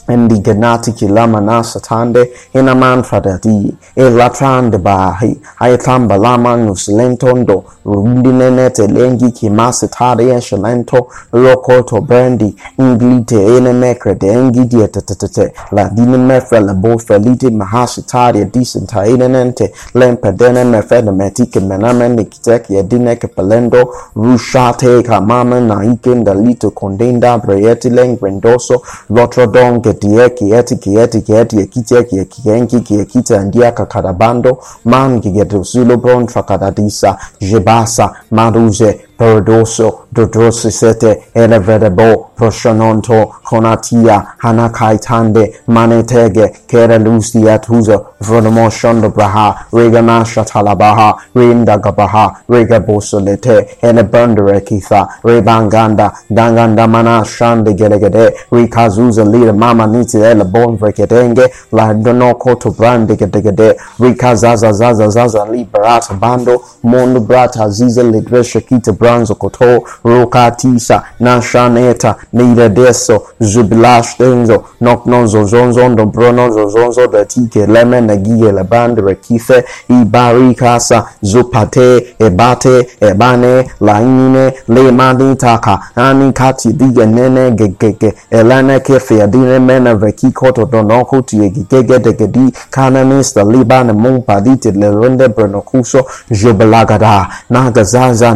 endi 0.09 0.39
ganati 0.39 0.91
kilama 0.91 1.41
na 1.41 1.63
satande 1.63 2.31
ina 2.53 2.75
man 2.75 3.03
fadati 3.03 3.73
e 3.95 4.09
latran 4.09 4.71
de 4.71 4.77
bahi 4.77 5.37
ay 5.59 5.77
tamba 5.77 6.17
lama 6.17 6.57
nuslentondo 6.57 7.63
rundi 7.85 8.29
nenete 8.29 8.87
lengi 8.87 9.31
ki 9.31 9.49
masatade 9.49 10.27
ya 10.27 10.41
shalento 10.41 11.07
rokoto 11.33 12.01
brandy 12.01 12.55
inglite 12.79 13.55
ene 13.57 13.73
mekre 13.73 14.15
de 14.15 14.27
engi 14.27 14.65
dia 14.65 14.87
tatatate 14.87 15.53
la 15.71 15.89
dine 15.89 16.17
mefre 16.17 16.59
la 16.59 16.73
bo 16.73 16.97
felite 16.97 17.49
mahasitade 17.49 18.45
decenta 18.45 19.05
ene 19.07 19.27
nente 19.27 19.71
lempe 19.93 20.31
dene 20.31 20.63
mefe 20.63 21.01
de 21.01 21.11
metike 21.11 21.59
menamen 21.59 22.15
de 22.15 22.23
kitek 22.23 22.69
ya 22.69 22.83
dine 22.83 23.15
ke 23.15 23.27
pelendo 23.27 23.89
rushate 24.15 25.03
ka 25.03 25.21
mama 25.21 25.59
na 25.59 25.83
ikenda 25.85 26.33
lito 26.33 26.69
kondenda 26.71 27.37
breyeti 27.37 27.89
lengrendoso 27.89 28.81
lotrodon 29.09 29.81
kietieki 29.99 30.51
eti 30.51 30.75
kieti 30.75 31.21
kieti 31.21 31.57
yekiti 31.57 31.95
eki 31.95 32.15
yekienki 32.17 32.79
kiekita 32.79 33.43
ndia 33.43 33.71
kakarabando 33.71 34.57
man 34.85 35.21
kigetusilobron 35.21 36.27
fakadadisa 36.27 37.17
jebasa 37.39 38.15
maruze 38.31 38.99
Perdoso, 39.19 40.05
Dodrosisete, 40.13 41.23
Elevedebo, 41.35 42.29
Proshononto, 42.37 43.27
Konatia, 43.43 44.35
Hanakaitande, 44.41 45.53
Manetege, 45.67 46.53
Kereluzia 46.65 47.59
Tuzo, 47.59 48.13
Vronomo 48.21 48.69
Shondo 48.71 49.09
Braha, 49.11 49.65
Regamasha 49.73 50.45
Talabaha, 50.45 51.15
reindagabaha, 51.35 52.43
Regabosolete, 52.49 53.77
Enebundere 53.81 54.61
Kitha, 54.61 55.07
Rebanganda, 55.23 56.13
Danganda 56.31 56.87
Mana 56.87 57.21
Shande 57.25 57.73
Gelegede, 57.75 58.33
Rikazuza 58.51 59.25
Lida 59.25 59.53
Mama 59.53 59.85
Niti 59.85 60.17
Ele 60.17 60.45
Bon 60.45 60.77
Vreketenge, 60.77 61.51
La 61.73 61.93
Donoko 61.93 62.57
to 62.57 62.71
Brande 62.71 63.17
Gedegede, 63.17 63.75
Rikazaza 63.99 64.71
Zaza 64.71 65.09
Zaza 65.09 65.45
Liberata 65.45 66.13
Bando, 66.17 66.63
Mondo 66.83 67.19
Brata 67.19 67.69
Ziza 67.69 68.01
Lidresha 68.03 68.61
Kita 68.61 68.93
Mwanzo 69.09 69.35
Koto, 69.35 69.83
Roka 70.03 70.51
Tisa, 70.51 71.03
Nashaneta, 71.19 72.15
Niredeso, 72.33 73.21
Zublash 73.39 74.17
Denzo, 74.19 74.63
Noknon 74.81 75.27
Zozonzo, 75.27 75.89
Dobrono 75.95 76.49
Zozonzo, 76.51 77.07
Datike, 77.07 77.65
Lemen, 77.65 78.05
Nagie, 78.05 78.51
Lebandre, 78.51 79.15
Kife, 79.15 79.63
Ibari 79.89 80.55
Kasa, 80.55 81.05
Zupate, 81.23 82.15
Ebate, 82.19 82.87
Ebane, 83.01 83.69
Laine, 83.79 84.53
Lemani 84.67 85.35
Taka, 85.37 85.79
Ani 85.95 86.31
Kati, 86.33 86.73
Digenene, 86.73 87.51
Gegege, 87.51 88.13
Elene 88.31 88.79
Kefe, 88.79 89.21
Adine 89.23 89.59
Mena, 89.59 89.95
Veki 89.95 90.31
Koto, 90.33 90.65
Donoko, 90.65 91.21
Tiegege, 91.21 91.99
Degedi, 91.99 92.51
Kananis, 92.71 93.33
the 93.33 93.43
Liban, 93.43 93.87
Mumpadi, 93.87 94.55
Lerunde, 94.71 95.27
Bernocuso, 95.29 96.05
Jubalagada, 96.29 97.27
Nagazaza, 97.49 98.35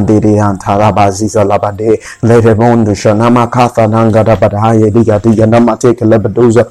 tarabasi 0.65 1.29
salabade 1.29 1.99
lere 2.23 2.53
mondu 2.55 2.95
shanama 2.95 3.47
katha 3.47 3.87
nangada 3.87 4.35
badhaye 4.35 4.91
digati 4.91 5.29
yanamate 5.41 5.93
kelebedoza 5.93 6.65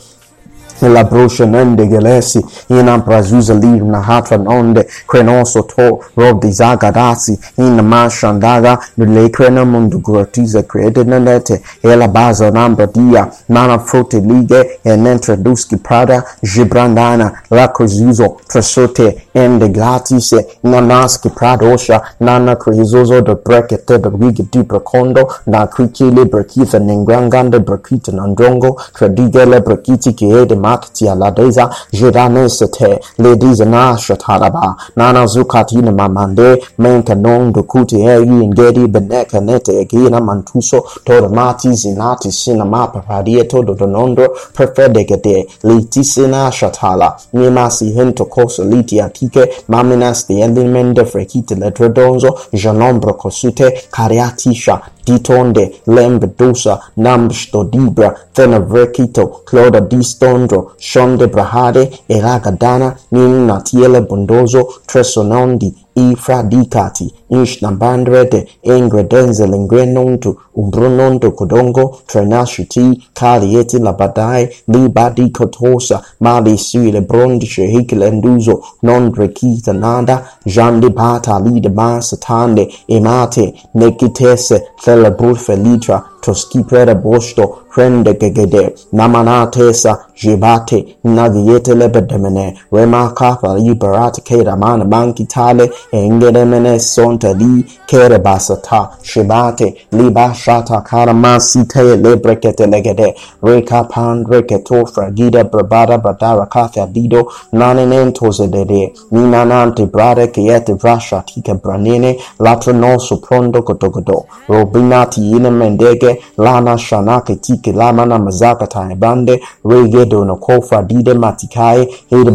la 0.89 1.05
broscia 1.05 1.47
nende 1.47 1.87
gelesi 1.87 2.45
ina 2.69 2.99
prazuza 2.99 3.55
lir 3.55 3.83
na 3.83 4.01
hatra 4.01 4.37
nonde 4.37 4.87
crenoso 5.07 5.63
to 5.63 6.01
rob 6.17 6.41
di 6.41 6.53
zagadasi 6.53 7.39
in 7.57 7.81
mashandaga 7.81 8.79
le 8.97 9.31
crena 9.31 9.65
mundu 9.65 10.01
gratiza 10.01 10.63
created 10.63 11.09
nanete 11.09 11.63
e 11.81 11.95
la 11.97 12.09
baza 12.09 12.51
nambra 12.51 12.87
dia 12.87 13.29
nana 13.49 13.79
frote 13.79 14.21
lige 14.21 14.79
e 14.83 14.97
nentraduski 14.97 15.77
prada 15.77 16.25
gibrandana 16.41 17.33
la 17.51 17.69
cozuzo 17.69 18.37
trasote 18.47 19.27
ende 19.33 19.69
glatise 19.69 20.47
nanaski 20.63 21.29
pradosha 21.29 22.03
nana 22.21 22.57
crizozo 22.57 23.21
de 23.21 23.35
brekete 23.35 23.99
de 23.99 24.09
wigi 24.09 24.47
di 24.51 24.63
precondo 24.65 25.33
na 25.47 25.67
krikile 25.67 26.25
brekitha 26.25 26.79
nengrangande 26.79 27.59
brekita 27.59 28.13
nandrongo 28.13 28.81
credigele 28.93 29.61
brekiti 29.61 30.13
ki 30.13 30.31
ede 30.31 30.55
makti 30.73 31.05
ladeza 31.05 31.71
jirane 31.93 32.49
sete 32.49 33.01
ladies 33.19 33.61
na 33.61 33.99
shataraba 33.99 34.77
nana 34.97 35.27
zukatina 35.27 35.93
mamande 35.93 36.63
menka 36.79 37.15
dukuti 37.15 38.01
egi 38.01 38.31
ngedi 38.49 38.87
beneka 38.87 39.41
nete 39.41 39.81
egina 39.81 40.21
mantuso 40.21 40.85
tormati 41.05 41.73
zinati 41.73 42.33
sina 42.33 42.65
mapa 42.65 43.23
dodonondo 43.23 44.29
perfedegede 44.57 45.47
litisina 45.65 46.53
shatala 46.53 47.17
nimasi 47.33 47.93
hento 47.93 48.25
koso 48.25 48.65
liti 48.65 49.01
atike 49.01 49.49
maminas 49.69 50.27
de 50.29 50.41
elimende 50.41 51.05
frekite 51.05 51.55
letredonzo 51.55 52.39
janombro 52.53 53.15
kosute 53.15 53.73
kariatisha 53.91 54.81
ditonde 55.07 55.65
lembedosa 55.87 56.81
nambsto 56.97 57.65
dibra 57.65 58.15
fenavrekito 58.35 59.27
cloda 59.45 59.81
distondro 59.81 60.73
shonde 60.79 61.27
brahade 61.27 61.91
eragadana 62.09 62.89
nin 63.13 63.47
natiele 63.47 64.01
bondozo 64.01 64.69
tresonondi 64.87 65.75
ifradikati 65.95 67.15
Ishnabandrete, 67.33 68.47
Ingre 68.63 69.05
Denzel 69.05 69.55
Ingrenontu, 69.55 70.37
Umbronontu 70.57 71.33
Kodongo, 71.33 72.01
Trenashuti, 72.07 73.03
Kalieti 73.15 73.79
Labadai, 73.79 74.49
Libadi 74.69 75.31
cotosa, 75.31 76.03
Mali 76.21 76.57
Sui 76.59 76.93
Lebrondi 76.93 77.47
Shehikilenduzo, 77.47 78.63
Non 78.83 79.13
Rekita 79.13 79.73
Nanda, 79.73 80.23
Jandibata 80.45 81.39
Lidaban 81.41 82.03
tande, 82.21 82.69
Emate, 82.89 83.55
Nekitese, 83.75 84.63
Felabrufe 84.77 85.57
Litra, 85.57 86.05
Toski 86.23 86.63
Preda 86.63 86.95
Bosto, 86.95 87.65
Rende 87.77 88.15
Gegede, 88.15 88.75
Namanatesa, 88.93 90.07
Jibate, 90.15 90.97
Nagiete 91.05 91.75
Lebedemene, 91.75 92.57
Remaka, 92.71 93.39
Liberate 93.59 94.23
Kedamana 94.23 94.85
Bankitale, 94.85 95.71
Engedemene 95.93 96.79
Son 96.81 97.19
monta 97.23 97.33
li 97.33 97.65
kere 97.87 98.19
basata 98.19 98.91
shibate 99.03 99.75
liba 99.93 100.35
shata 100.35 100.81
karamasi 100.81 101.65
te 101.69 101.97
lebrekete 101.97 102.67
legede 102.67 103.15
reka 103.43 103.85
pan 103.85 104.25
reketo 104.25 104.85
fragida 104.87 105.45
brabada 105.45 105.99
bradara 105.99 106.47
kathia 106.47 106.87
dido 106.87 107.33
nanenentoze 107.53 108.49
dede 108.49 108.93
ninanante 109.11 109.87
brade 109.87 110.27
kiyete 110.27 110.75
vrasha 110.75 111.23
tika 111.27 111.55
branene 111.55 112.19
latronoso 112.39 113.17
prondo 113.17 113.63
kotogodo 113.63 114.25
robinati 114.49 115.31
ine 115.31 115.51
mendege 115.51 116.21
lana 116.39 116.79
shanake 116.79 117.37
tike 117.37 117.73
lamana 117.73 118.19
mazaka 118.19 118.67
taibande 118.67 119.41
regedo 119.65 120.25
no 120.25 120.37
kofa 120.37 120.83
dide 120.83 121.15
matikae 121.15 121.89
hede 122.11 122.33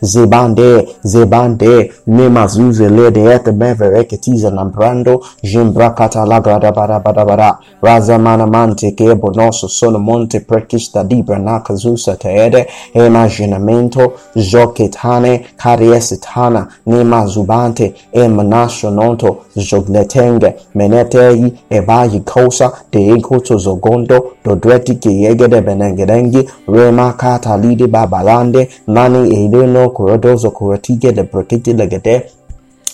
zebande 0.00 0.88
zebande 1.02 1.92
nemazuze 2.06 2.88
lede 2.88 3.24
ete 3.24 3.52
revereketiza 3.70 4.50
na 4.50 4.64
brando 4.64 5.20
jimbrakatalagradabadabadabada 5.42 7.58
razamanamanti 7.82 8.92
kebonoso 8.92 9.68
solomonte 9.68 10.40
prekistadibra 10.40 11.38
nakazusa 11.38 12.16
teede 12.16 12.66
emaginamento 12.94 14.12
zoketane 14.36 15.44
kariesitana 15.56 16.66
nemazubante 16.86 17.94
emanasononto 18.12 19.36
zognetenge 19.56 20.54
menetei 20.74 21.52
evayikosa 21.70 22.72
deegoto 22.92 23.58
zogondo 23.58 24.26
dodreti 24.44 24.94
keyegede 24.94 25.60
benegedengi 25.60 26.48
remakatalidi 26.68 27.86
babalande 27.86 28.68
nani 28.86 29.36
eideno 29.36 29.90
korodozo 29.90 30.50
korotige 30.50 31.12
de 31.12 31.22
protiti 31.22 31.72
legede 31.72 32.22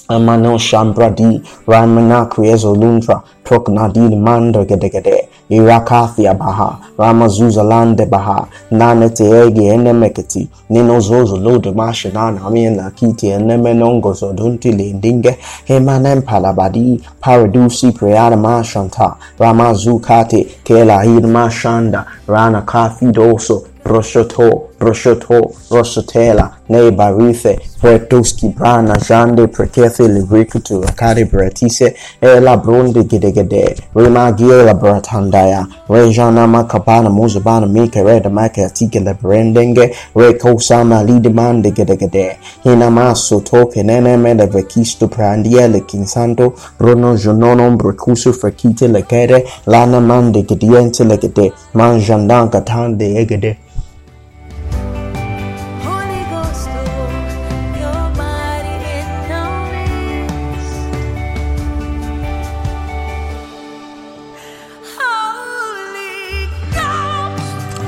Amano 0.09 0.57
Shambradi 0.59 1.43
Ramanakriyezo 1.67 2.75
Lundra 2.77 3.23
Proknadil 3.45 4.17
Mando 4.17 4.65
Gedegede 4.65 5.29
Irakathia 5.51 6.35
Baha 6.39 6.79
Ramazuzalande 6.99 8.07
Baha 8.09 8.47
Nanete 8.71 9.25
Ege 9.25 9.69
Enemeketi 9.75 10.49
Nino 10.71 11.01
Zozo 11.01 11.37
Lode 11.37 11.73
Mashanan 11.73 12.39
Amina 12.39 12.91
Kiti 12.93 13.29
Enemenongo 13.29 14.13
Zodunti 14.15 14.73
Lindinge 14.73 15.37
Hemanem 15.67 16.23
Palabadi 16.23 17.03
Paradusi 17.21 17.91
Priyada 17.93 18.37
Mashanta 18.37 19.17
Ramazukate 19.39 20.63
Kela 20.65 21.03
Hidma 21.05 21.51
Shanda 21.51 22.07
Rana 22.29 22.63
Kafi 22.63 23.13
Doso 23.13 23.67
Proshoto 23.85 24.69
Prosciotto, 24.79 25.55
Rossotela, 25.71 26.53
Neiba, 26.69 27.11
Rife, 27.17 27.59
Puertoski, 27.81 28.53
Brana, 28.55 28.95
Jande, 28.97 29.49
Prekefe, 29.49 30.07
Libriku, 30.07 30.61
Tulakade, 30.61 31.25
Beretise, 31.25 31.95
Ela, 32.21 32.57
Bronde, 32.57 33.05
Gedegede, 33.05 33.75
Rema, 33.95 34.33
Giela, 34.33 34.75
Beratandaya, 34.75 35.67
Rejana, 35.89 36.47
Makabana, 36.47 37.09
Mozabana, 37.09 37.67
Mika, 37.71 38.03
Reda, 38.03 38.29
Maka, 38.29 38.69
Tika, 38.69 39.01
Lebrendenge, 39.01 39.95
Reko, 40.15 40.61
Sama, 40.61 41.03
Lideman, 41.03 41.63
Gedegede, 41.63 42.37
Hinamaso, 42.63 43.41
Toke, 43.45 43.83
Neneme, 43.83 44.35
Levekisto, 44.35 45.09
Prandia, 45.09 45.69
Lekinsanto, 45.69 46.55
Bruno, 46.77 47.17
Jononon, 47.17 47.79
Brekusu, 47.79 48.33
Frakite, 48.33 48.89
Lekere, 48.89 49.47
Lana, 49.67 50.01
Mande, 50.01 50.43
Gediente, 50.43 51.05
Legede, 51.05 51.53
Manjandan, 51.73 52.51
Katande, 52.51 53.17
Egede, 53.17 53.57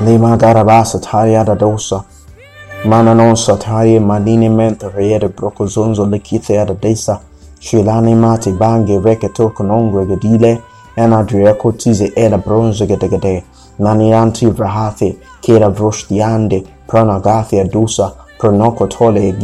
Lima 0.05 0.37
darabasa 0.37 0.99
taya 0.99 1.43
da 1.43 1.55
dosa. 1.55 2.03
Mana 2.85 3.13
nosa 3.13 3.57
taye 3.57 3.99
madini 3.99 4.49
menta 4.49 4.89
reyede 4.89 5.27
broko 5.27 5.65
zonzo 5.65 6.05
likite 6.05 6.53
ya 6.53 6.65
da 6.65 6.73
desa. 6.73 7.19
Shilani 7.59 8.15
mati 8.15 8.51
bange 8.51 8.99
reke 8.99 9.29
toko 9.33 9.63
nongre 9.63 10.05
gedile. 10.05 10.61
Ena 10.95 11.23
drieko 11.23 11.71
tize 11.71 12.11
eda 12.15 12.37
bronze 12.37 12.87
gede 12.87 13.09
gede. 13.09 13.43
Nani 13.79 14.13
anti 14.13 14.45
vrahathi 14.45 15.17
kera 15.41 15.69
vroshtiande 15.69 16.63
pranagathia 16.87 17.63
dosa. 17.69 18.11
per 18.39 18.51
non 18.51 18.73
controlle 18.73 19.19
en 19.19 19.35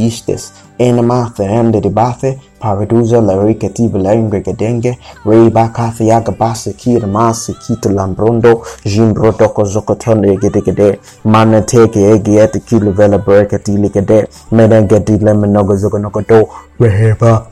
enema 0.77 1.31
ferende 1.35 1.81
de 1.81 1.89
bathe, 1.89 2.39
paraduza 2.59 3.19
la 3.21 3.43
ricatiba 3.43 3.99
la 3.99 4.13
ingregadengue, 4.13 4.97
reba 5.25 5.69
kathiaga 5.69 6.31
base 6.31 6.73
kir 6.73 7.05
mas 7.05 7.51
kita 7.67 7.89
lambrondo, 7.89 8.63
jimbro 8.83 9.31
toko 9.33 9.65
zokoton 9.65 10.23
egedegede, 10.23 10.99
manateke 11.23 11.99
egiete 12.11 12.59
kilo 12.59 12.91
vela 12.91 13.17
brecati 13.17 13.77
ligede, 13.77 14.27
medengedi 14.51 15.17
lemenogo 15.17 15.75
zogonogodo, 15.75 16.47
reheba. 16.79 17.47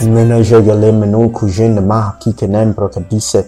Menajoga 0.00 0.74
lemenun 0.74 1.28
kujin 1.30 1.74
de 1.74 1.80
maha 1.80 2.16
kikenem 2.18 2.72
prokadise, 2.74 3.44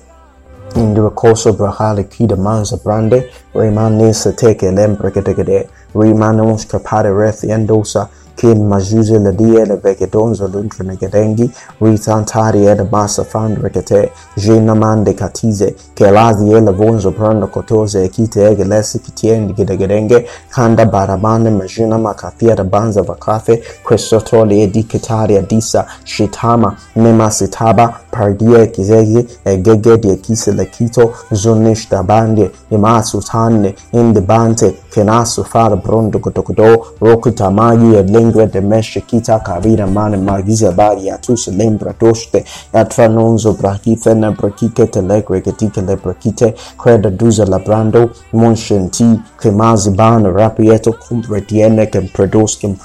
kadise. 0.72 0.80
Indira 0.80 1.10
koso 1.10 1.52
brahale 1.52 2.04
kida 2.04 2.36
manza 2.36 2.76
brande. 2.76 3.30
Remane 3.54 4.14
se 4.14 4.32
teke 4.32 4.70
lembre 4.70 5.10
gedegede. 5.10 5.68
Remanons 5.94 6.66
kapade 6.66 7.10
reth 7.10 7.44
endosa. 7.44 8.08
kin 8.36 8.66
majuzi 8.68 9.18
ladie 9.18 9.64
le 9.64 9.76
vegedonzo 9.76 10.48
luntre 10.48 10.84
negedengi 10.84 11.50
ritantari 11.80 12.66
ed 12.66 12.82
basa 12.90 13.24
fandre 13.24 13.70
kete 13.70 14.10
jenamande 14.36 15.12
katize 15.14 15.74
kelazi 15.94 16.52
ele 16.52 16.70
vonzo 16.72 17.10
prando 17.10 17.46
kotoze 17.46 18.04
ekite 18.04 18.40
egelesi 18.50 18.98
kitiendi 18.98 19.52
gidegedenge 19.52 20.26
kanda 20.50 20.84
barabane 20.86 21.50
majuna 21.50 21.98
makafia 21.98 22.54
da 22.56 22.64
banza 22.64 23.02
vakafe 23.02 23.62
kristotoli 23.84 24.60
edi 24.62 24.82
kitari 24.82 25.36
adisa 25.38 25.86
shitama 26.04 26.76
mema 26.96 27.30
sitaba 27.30 28.00
pardie 28.10 28.66
kizegi 28.66 29.26
egegedi 29.44 30.10
ekise 30.10 30.52
lekito 30.52 31.12
zonish 31.30 31.88
dabande 31.90 32.50
imasu 32.70 33.20
tanne 33.20 33.74
indibante 33.92 34.74
kenasu 34.94 35.44
fara 35.44 35.76
brondo 35.76 36.18
kotokodo 36.18 36.86
rokutamagi 37.00 37.94
edle 37.96 38.21
e 38.22 38.24
lingua 38.24 38.46
de 38.46 38.60
meshe 38.60 39.00
kita 39.00 39.38
kavira 39.38 39.86
mane 39.86 40.16
magiza 40.16 40.72
bari 40.72 41.10
atus 41.10 41.48
lembra 41.48 41.94
doste. 41.98 42.44
Atranonzo 42.72 43.52
brakife 43.52 44.14
na 44.14 44.30
brakike 44.30 44.86
telegre 44.86 45.40
getike 45.40 45.80
le 45.80 45.96
brakite. 45.96 46.54
Creda 46.76 47.10
duza 47.10 47.44
labrando. 47.44 48.10
Monshenti. 48.32 49.20
Kremazi 49.36 49.90
bana 49.90 50.30
rapieto 50.30 50.92
cumpre 50.92 51.40
tiene 51.40 51.86
kem 51.88 52.08
predos 52.08 52.56
kem. 52.58 52.76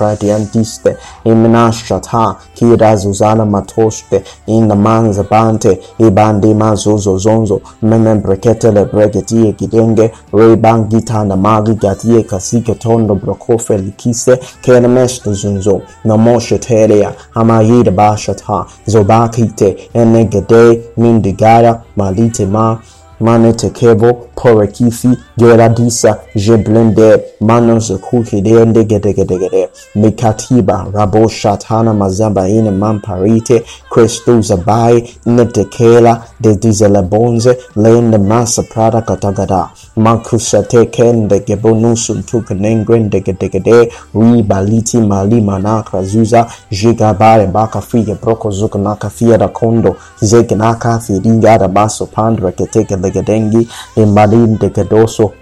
Kira 2.57 2.95
zuzana 2.95 3.45
matoste. 3.45 4.23
In 4.47 4.67
the 4.67 4.75
manza 4.75 5.23
bante. 5.23 5.79
Ibandi 5.99 6.53
mazozo 6.53 7.17
zonzo. 7.17 7.61
Memen 7.81 8.21
brekete 8.21 8.71
le 8.71 8.85
bregetie 8.85 9.53
gidenge. 9.53 10.11
Rebangita 10.33 11.23
na 11.25 11.35
magi 11.35 11.73
gatie 11.75 12.23
kasike 12.23 12.75
tondo 12.79 13.15
brokofe 13.15 13.77
likise. 13.77 14.37
Kenemesh 14.61 15.21
zunzo. 15.23 15.81
Namoshe 16.05 16.57
terea. 16.59 17.13
Hamayida 17.33 17.91
bashata. 17.91 18.65
Zobakite. 18.87 19.89
Enegede. 19.93 20.81
Mindigara. 20.97 21.83
Malite 21.95 22.45
ma. 22.45 22.79
Mane 23.19 23.53
Tekebo, 23.53 24.27
Porekifi, 24.35 25.17
Geradisa, 25.39 26.19
Jeblende, 26.35 27.23
Manos 27.41 27.91
Kuhidende, 27.99 28.83
Gedegedegede, 28.85 29.69
Mikatiba, 29.95 30.85
Rabo 30.93 31.27
Shatana, 31.27 31.93
Mazambaine, 31.93 32.69
Mamparite, 32.71 33.63
Cresto 33.89 34.39
Zabai, 34.41 35.01
Netekela, 35.25 36.23
De 36.39 36.55
Dizelabonze, 36.55 37.57
Lende 37.75 38.17
Masa 38.19 38.61
Prada 38.61 39.01
Katagada, 39.01 39.71
Makusate 39.97 40.91
Ken, 40.91 41.27
De 41.27 41.39
Gebonusun 41.39 42.23
Tukenengren, 42.23 43.09
Degedegede, 43.09 43.91
Ribaliti, 44.13 44.99
Mali 45.01 45.41
Manaka 45.41 46.03
Zuza, 46.03 46.47
Jigabare, 46.71 47.47
Baka 47.51 47.81
Fiye, 47.81 48.13
Broko 48.15 48.51
Zukanaka 48.51 49.09
Fiye 49.09 49.37
da 49.39 49.47
Kondo, 49.47 49.95
Zekinaka, 50.21 50.99
Firinga, 50.99 51.67
Baso 51.67 52.05
Pandra, 52.05 52.51
Ketekele, 52.51 53.06
daga 53.07 53.23
dangi 53.33 53.67
imanin 54.05 54.57
daga 54.59 54.83
doso 54.83 55.33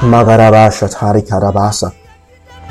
Tari 0.00 0.88
tarika 0.88 1.38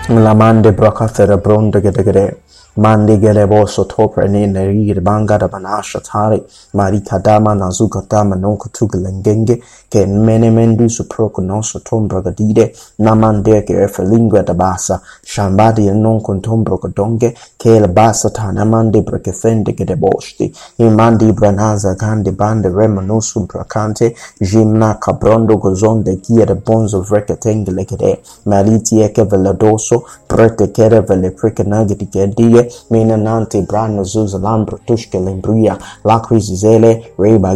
la 0.10 0.34
mande 0.34 0.72
braca 0.72 1.08
ferebron 1.08 1.70
de 1.72 1.80
daga 1.80 2.34
mandigere 2.80 3.46
boso 3.46 3.84
topra 3.86 4.26
ne 4.28 4.48
nerir 4.48 5.02
bangara 5.02 5.48
banasha 5.50 6.00
tari 6.00 6.42
marikadama 6.74 7.54
nazukatama 7.56 8.36
noko 8.36 8.70
tugalengenge 8.72 9.62
ke 9.90 10.06
menemendu 10.06 10.88
suproko 10.90 11.42
noso 11.42 11.80
tombragadide 11.80 12.74
namandeke 13.00 13.74
efelingua 13.86 14.44
da 14.46 14.54
basa 14.54 15.02
shambadi 15.26 15.92
non 15.92 16.22
contombrogadonge 16.22 17.34
ke 17.58 17.80
la 17.82 17.88
basa 17.88 18.30
tanamande 18.30 19.02
brakefende 19.04 19.76
gede 19.76 19.96
bosti 19.98 20.54
imandi 20.78 21.34
branaza 21.34 21.96
gande 21.96 22.32
bande 22.32 22.70
remanosum 22.70 23.48
prakante 23.48 24.16
jimna 24.40 24.94
cabrondo 25.02 25.58
gozonde 25.58 26.16
kia 26.22 26.46
de 26.46 26.56
bonzo 26.56 27.02
vrekatengele 27.02 27.86
gede 27.86 28.22
maritieke 28.46 29.24
veladoso 29.24 30.04
prete 30.28 30.72
kere 30.72 31.02
vele 31.02 31.32
prekenagedi 31.32 32.06
gedie 32.06 32.69
minanante 32.92 33.62
brano 33.62 34.04
zuz 34.04 34.34
lambro 34.34 34.80
tushke 34.86 35.20
lembruya 35.20 35.78
lakwizi 36.04 36.56
zele 36.56 37.14
reba 37.20 37.56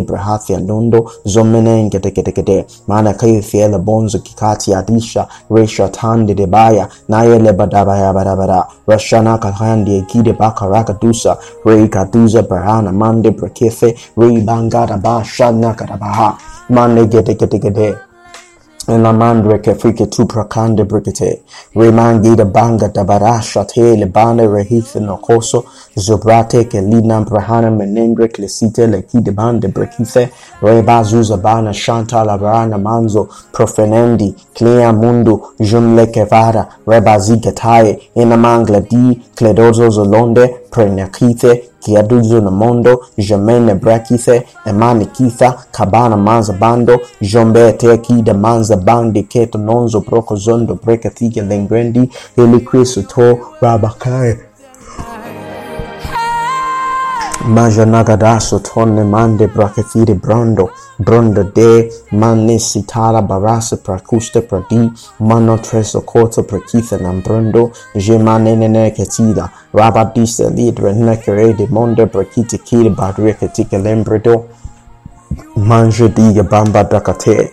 brahathia 0.00 0.60
nondo 0.60 1.10
zomenenge 1.24 1.98
teketekete 1.98 2.66
maana 2.86 3.12
bonzo 3.78 4.18
kikati 4.18 4.70
ya 4.70 4.82
disha 4.82 5.26
resha 5.50 5.88
tandi 5.88 6.34
debaya 6.34 6.88
naye 7.08 7.38
lebadabaya 7.38 8.12
barabara 8.12 8.66
rashana 8.86 9.38
kakandi 9.38 9.96
ekide 9.96 10.32
bakaraka 10.32 10.92
dusa 11.00 11.36
rei 11.64 11.88
kaduza 11.88 12.42
mande 12.92 13.30
brakefe 13.30 13.96
rei 14.16 14.40
bashana 14.96 15.74
karabaha 15.74 16.36
mande 16.68 17.06
geteketekete 17.06 17.94
gete 18.82 18.90
gete 18.90 18.92
en 18.92 19.02
la 19.02 19.12
mandre 19.12 19.60
che 19.60 19.74
frike 19.74 20.08
tu 20.08 20.26
prakande 20.26 20.84
brikete. 20.84 21.42
Remangi 21.74 22.34
da 22.34 22.44
banga 22.44 22.88
da 22.88 23.04
barasha 23.04 23.64
te 23.64 23.96
le 23.96 24.06
bande 24.06 24.46
rehith 24.46 24.96
no 25.00 25.18
koso. 25.18 25.64
Zobrate 25.94 26.66
ke 26.66 26.80
lina 26.80 27.20
brahana 27.20 27.70
menendre 27.70 28.28
klesite 28.28 28.86
le 28.88 29.04
ki 29.04 29.22
de 29.22 29.32
bande 29.32 29.68
brikite 29.68 30.30
reba 30.60 31.02
zuza 31.02 31.36
bana 31.36 31.72
shanta 31.72 32.24
la 32.24 32.36
barana 32.36 32.78
manzo 32.78 33.28
profenendi 33.52 34.34
clea 34.52 34.92
mundu 34.92 35.40
jumle 35.58 36.10
ke 36.10 36.26
vara. 36.28 36.66
Reba 36.86 37.18
zigataye 37.18 38.10
ina 38.14 38.36
mangla 38.36 38.80
di 38.80 39.22
kledozo 39.34 39.90
zolonde 39.90 40.66
prenakite 40.70 41.71
Kiaduzo 41.82 42.40
Namondo, 42.40 43.04
Germain 43.18 43.66
Nebrakise, 43.66 44.46
Emane 44.64 45.06
Kitha, 45.06 45.66
Kabana 45.72 46.16
Manza 46.16 46.52
Bando, 46.52 47.00
Jombe 47.20 47.72
Teakida 47.76 48.34
Manza 48.34 48.76
Bandi, 48.76 49.24
Keto 49.24 49.58
Nonzo 49.58 50.00
Prokozondo, 50.00 50.74
Brekathiga 50.74 51.42
Lengrendi, 51.42 52.08
Ili 52.36 52.60
Kristo 52.60 53.38
Rabakai. 53.60 54.38
Majanagadaso 57.44 58.60
tonne 58.60 59.02
mande 59.02 59.48
bracethire 59.48 60.14
brando, 60.14 60.70
brando 60.96 61.42
de 61.42 61.90
manne 62.12 62.58
sitara 62.58 63.20
barasa 63.20 63.76
pracuste 63.76 64.42
pradi, 64.42 64.92
mano 65.18 65.58
treso 65.58 66.02
corto 66.02 66.44
precitha 66.44 66.98
nambrando, 66.98 67.72
je 67.96 68.16
manenene 68.16 68.92
ketida, 68.92 69.50
rabadisa 69.74 70.50
lidre 70.50 70.92
nekere 70.92 71.52
de 71.56 71.66
monde 71.66 72.06
brakiti 72.06 72.58
kiri 72.58 72.90
badre 72.90 73.32
ketike 73.40 73.78
lembredo 73.78 74.44
manje 75.56 76.08
diga 76.08 76.42
bamba 76.42 76.84
dakate 76.84 77.50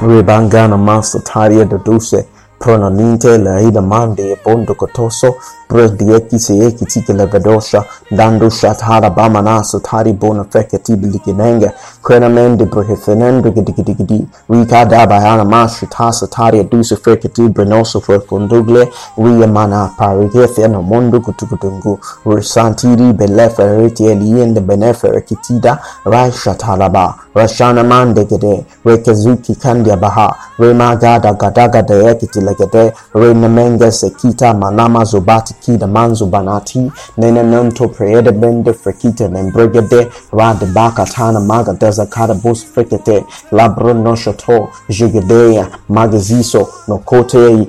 Rebangana 0.00 0.76
Master 0.78 1.20
Taria 1.20 1.64
Doduse 1.64 2.26
Prononinte 2.60 3.36
la 3.38 3.60
ida 3.60 3.80
mande 3.80 4.36
bondo 4.44 4.74
kotoso 4.74 5.34
Prediekise 5.68 6.70
kitikelebedosha 6.70 7.84
dandusha 8.10 8.74
tara 8.74 9.10
bamanasa 9.10 9.80
tari 9.80 10.12
bona 10.12 10.44
feketibilikinenge 10.44 11.70
krenamende 12.02 12.64
brehefenende 12.64 13.50
gidigidigidi 13.50 14.26
rika 14.50 14.84
dabayana 14.84 15.44
mashu 15.44 15.86
tasa 15.86 16.26
tari 16.26 16.60
adusa 16.60 16.96
feketibrenosa 16.96 18.00
fekondugle 18.00 18.88
riamana 19.18 19.90
parigetheno 19.98 20.82
mondo 20.82 21.20
kutukutungu 21.20 21.98
rusantiri 22.24 23.12
beleferetieliende 23.12 24.60
beneferekitida 24.60 25.78
raisha 26.04 26.54
talaba 26.54 27.14
rashana 27.34 27.84
mandegede 27.84 28.64
rekezuki 28.84 29.54
kandiabaha 29.54 30.34
remagada 30.58 31.32
gadagadayekitilekede 31.32 32.92
renamenge 33.14 33.90
sekita 33.92 34.54
manama 34.54 35.04
zobati 35.04 35.54
ki 35.60 35.76
da 35.78 35.86
manzo 35.86 36.26
banati 36.26 36.90
nena 37.16 37.42
nanto 37.42 37.88
preeda 37.88 38.30
nem 38.30 38.64
frekite 38.64 39.28
nembrigade 39.28 40.08
rad 40.32 40.64
baka 40.74 41.04
tana 41.04 41.40
maga 41.40 41.72
deza 41.72 42.06
kada 42.06 42.34
bus 42.34 42.64
frikete 42.64 43.24
labro 43.52 43.92
no 43.94 44.14
shoto 44.16 44.68
jugadeya 44.88 45.66
magaziso 45.88 46.68
no 46.88 46.98
kote 46.98 47.68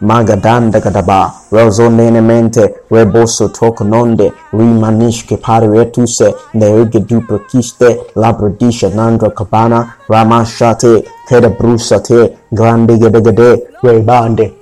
maga 0.00 0.36
dan 0.36 0.70
da 0.70 0.78
magadanda 0.78 0.80
kadaba 0.80 1.32
rezo 1.52 1.88
nene 1.90 2.20
mente 2.20 2.74
reboso 2.90 3.48
tok 3.48 3.80
nonde 3.80 4.32
rimanish 4.52 5.26
ke 5.26 5.36
paruetuse 5.36 6.34
neige 6.54 7.00
duprekiste 7.08 7.88
labrodisha 8.16 8.88
nandra 8.90 9.30
kabana 9.30 9.94
ramashate 10.08 11.04
kada 11.28 11.48
brusate 11.50 12.36
grande 12.52 12.98
gede 12.98 13.20
gede 13.20 13.62
rebande 13.82 14.57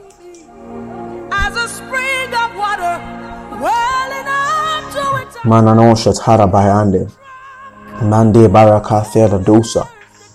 to 5.47 6.11
its 6.11 6.21
bayande 6.21 7.11
Mande 8.03 8.49
baraka 8.49 9.05
thera 9.05 9.39
dosa 9.39 9.87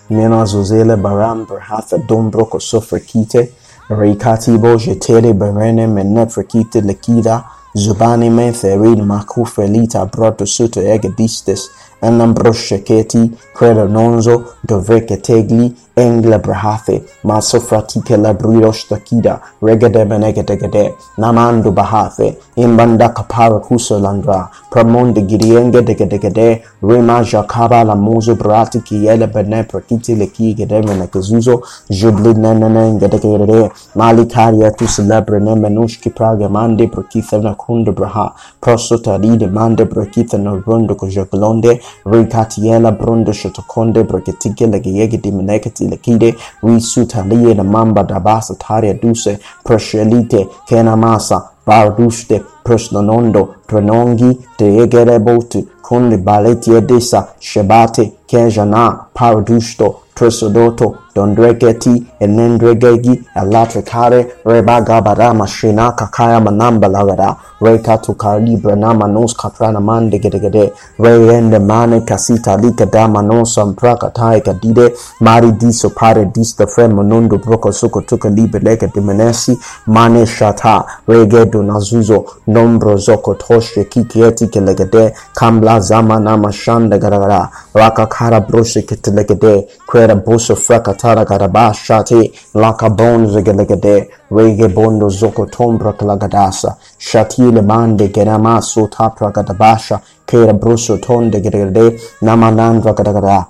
Mina 0.09 0.45
zuzele 0.45 0.95
baram 0.95 1.45
berhatha 1.45 1.97
dombro 2.07 2.49
ko 2.49 2.59
sofrekite 2.59 3.51
Reikatibo 3.89 4.77
jetere 4.77 5.33
berene 5.33 5.87
menefrekite 5.87 6.81
lekida. 6.81 7.43
Zubani 7.75 8.29
men 8.29 8.53
therin 8.53 9.05
maku 9.05 9.45
felita 9.45 10.05
broto 10.05 10.45
suto 10.45 10.79
egedistes 10.79 11.69
Enam 12.01 12.33
brosheketi 12.33 13.31
creda 13.53 13.87
nonzo 13.87 14.43
doveke 14.65 15.17
tegli. 15.17 15.75
engle 15.95 16.39
brahafe, 16.39 17.01
maso 17.23 17.59
fratike 17.59 18.17
la 18.17 18.33
bridosh 18.33 18.87
takida, 18.87 19.39
regede 19.61 20.05
menegedegede, 20.05 20.93
namando 21.17 21.71
bahafe, 21.71 22.37
imbanda 22.55 23.09
kapara 23.09 23.59
kuso 23.59 23.99
landra, 23.99 24.49
pramonde 24.71 25.21
girienge 25.21 25.81
degedegede, 25.81 26.61
rema 26.81 27.23
jakaba 27.23 27.83
la 27.83 27.95
mozo 27.95 28.35
brati 28.35 28.79
kiele 28.79 29.27
bene 29.27 29.63
prakiti 29.63 30.15
le 30.15 30.27
ki 30.27 30.53
gedeme 30.53 30.95
nekazuzo, 30.95 31.61
jubli 31.89 32.33
nenene 32.33 32.99
gedegede, 32.99 33.71
malikaria 33.95 34.71
tu 34.71 34.87
celebre 34.87 35.39
ne 35.39 35.55
menush 35.55 35.99
kiprage 35.99 36.47
mande 36.47 36.87
prakitha 36.87 37.37
na 37.41 37.53
kunde 37.53 37.91
braha, 37.91 38.33
prosota 38.61 39.17
de 39.19 39.47
mande 39.47 39.85
prakitha 39.85 40.37
na 40.37 40.51
rondo 40.65 40.95
kojaglonde, 40.95 41.81
rekatiela 42.05 42.91
brondo 42.91 43.33
shotokonde 43.33 44.03
brakitike 44.03 44.67
legiege 44.67 45.17
dimenekete, 45.17 45.80
tilekide 45.81 46.35
risutalie 46.63 47.53
na 47.53 47.63
mamba 47.63 48.03
dabasa 48.03 48.55
taria 48.55 48.93
duse 48.93 49.39
preshelite 49.63 50.47
kenamasa 50.67 51.41
barduste 51.67 52.41
presnonondo 52.63 53.41
trenongi 53.67 54.39
teegerebotu 54.57 55.59
kunli 55.81 56.17
baletie 56.17 56.81
desa 56.81 57.27
shebate 57.39 58.11
kejana 58.27 58.83
pardusto 59.13 59.87
tresodoto 60.15 60.95
dondregeti 61.15 62.05
enendregegi 62.19 63.21
elatricare 63.41 64.27
rebagabara 64.45 65.33
mashrina 65.33 65.91
kakaya 65.91 66.39
manambalagara 66.39 67.35
rekatukalibranamanos 67.61 69.35
katranamandegedegede 69.41 70.71
reendemane 70.99 72.01
kasitalikadamanosamprakataekadide 72.09 74.93
maridisopare 75.19 76.25
distafremonondo 76.35 77.37
brokosokotukalibelegedimenesi 77.37 79.59
mane 79.87 80.25
shata 80.25 80.83
regedonazuzo 81.07 82.25
nombrozokotoshekikietikielegede 82.47 85.13
kamla 85.33 85.79
zamanamashanda 85.79 86.97
garagara 86.97 87.49
rakakara 87.73 88.39
brosheketelegede 88.41 89.67
krera 89.87 90.15
bosofrakata 90.15 91.00
kwera 91.01 91.25
boso 91.25 91.25
fraka 91.25 91.25
tara 91.25 91.25
garaba 91.25 91.73
shate 91.73 92.31
laka 92.53 92.89
bones 92.89 93.43
gelegede 93.43 94.09
rege 94.31 94.67
bondo 94.73 95.09
zoko 95.09 95.45
tombra 95.45 95.93
kalagadasa 95.93 96.77
shatile 96.97 97.61
bande 97.61 98.07
gerama 98.11 98.61
sota 98.61 99.09
pragadabasha 99.09 100.01
kera 100.25 100.53
bruso 100.53 100.97
tonde 100.97 101.41
gedegede 101.41 101.99
namanandra 102.21 102.93
gadagada 102.93 103.45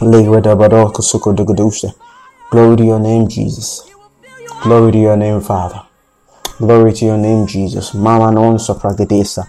legweda 0.00 0.56
bado 0.56 0.90
kusuko 0.92 1.32
duguduse 1.32 1.94
glory 2.50 2.76
to 2.76 2.84
your 2.84 3.00
name 3.00 3.26
jesus 3.28 3.82
glory 4.62 4.92
to 4.92 4.98
your 4.98 5.16
name 5.16 5.40
father 5.40 5.82
Glory 6.60 6.92
to 6.92 7.06
your 7.06 7.18
name, 7.18 7.46
Jesus. 7.46 7.94
Mama 7.94 8.30
non 8.30 8.58
sopragedesa. 8.58 9.48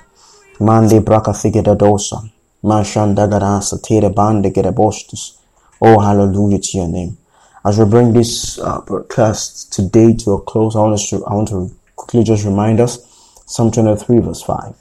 Mande 0.60 1.02
braca 1.02 1.34
figedadosa. 1.34 2.24
Mashanda 2.64 3.28
gadasa 3.28 3.78
tere 3.82 4.10
bande 4.10 4.52
gedabostus. 4.52 5.38
Oh, 5.82 6.00
hallelujah 6.00 6.60
to 6.60 6.78
your 6.78 6.88
name. 6.88 7.18
As 7.66 7.78
we 7.78 7.84
bring 7.84 8.14
this 8.14 8.58
uh, 8.60 8.80
broadcast 8.80 9.74
today 9.74 10.14
to 10.14 10.32
a 10.32 10.42
close, 10.42 10.74
I 10.74 10.80
want, 10.80 10.98
to, 11.10 11.26
I 11.26 11.34
want 11.34 11.50
to 11.50 11.70
quickly 11.98 12.24
just 12.24 12.46
remind 12.46 12.80
us 12.80 12.98
Psalm 13.46 13.72
23, 13.72 14.20
verse 14.20 14.42
5. 14.42 14.74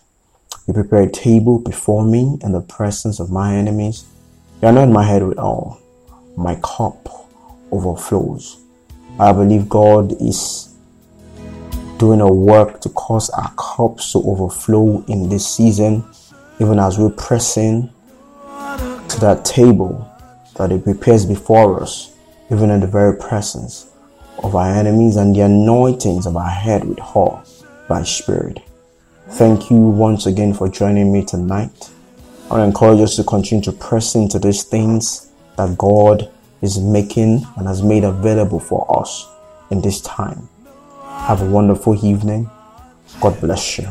You 0.68 0.72
prepare 0.72 1.02
a 1.02 1.11
table 1.11 1.59
before 1.59 2.04
me 2.04 2.38
in 2.42 2.52
the 2.52 2.61
presence 2.61 3.18
of 3.18 3.28
my 3.28 3.57
enemies. 3.57 4.04
You 4.62 4.68
anoint 4.68 4.92
my 4.92 5.02
head 5.02 5.24
with 5.24 5.37
oil. 5.37 5.80
My 6.37 6.61
cup 6.62 7.09
overflows. 7.72 8.62
I 9.18 9.33
believe 9.33 9.68
God 9.68 10.12
is 10.22 10.76
doing 11.98 12.20
a 12.20 12.33
work 12.33 12.80
to 12.83 12.88
cause 12.90 13.30
our 13.30 13.52
cups 13.57 14.12
to 14.12 14.18
overflow 14.18 15.04
in 15.09 15.28
this 15.28 15.57
season, 15.57 16.04
even 16.61 16.78
as 16.78 16.98
we 16.98 17.11
press 17.11 17.57
in 17.57 17.90
to 19.09 19.20
that 19.20 19.44
table 19.44 20.09
that 20.57 20.71
He 20.71 20.79
prepares 20.79 21.27
before 21.27 21.83
us 21.83 22.14
even 22.51 22.71
in 22.71 22.81
the 22.81 22.87
very 22.87 23.17
presence 23.17 23.90
of 24.43 24.55
our 24.55 24.75
enemies 24.75 25.17
and 25.17 25.35
the 25.35 25.40
anointings 25.40 26.27
of 26.27 26.37
our 26.37 26.51
head 26.51 26.85
with 26.85 26.99
oil 27.17 27.43
by 27.88 28.03
Spirit. 28.03 28.61
Thank 29.31 29.71
you 29.71 29.77
once 29.77 30.27
again 30.27 30.53
for 30.53 30.69
joining 30.69 31.12
me 31.12 31.25
tonight. 31.25 31.90
I 32.51 32.59
want 32.59 32.61
to 32.61 32.64
encourage 32.64 33.01
us 33.01 33.17
to 33.17 33.25
continue 33.25 33.64
to 33.64 33.73
press 33.73 34.14
into 34.14 34.38
these 34.38 34.64
things 34.64 35.31
that 35.57 35.79
God 35.79 36.31
is 36.61 36.79
making 36.79 37.47
and 37.57 37.67
has 37.67 37.83
made 37.83 38.05
available 38.05 38.61
for 38.61 38.87
us 39.01 39.27
in 39.71 39.81
this 39.81 40.01
time. 40.03 40.49
Have 41.05 41.43
a 41.43 41.47
wonderful 41.47 42.05
evening. 42.05 42.51
God 43.21 43.40
bless 43.40 43.79
you. 43.79 43.88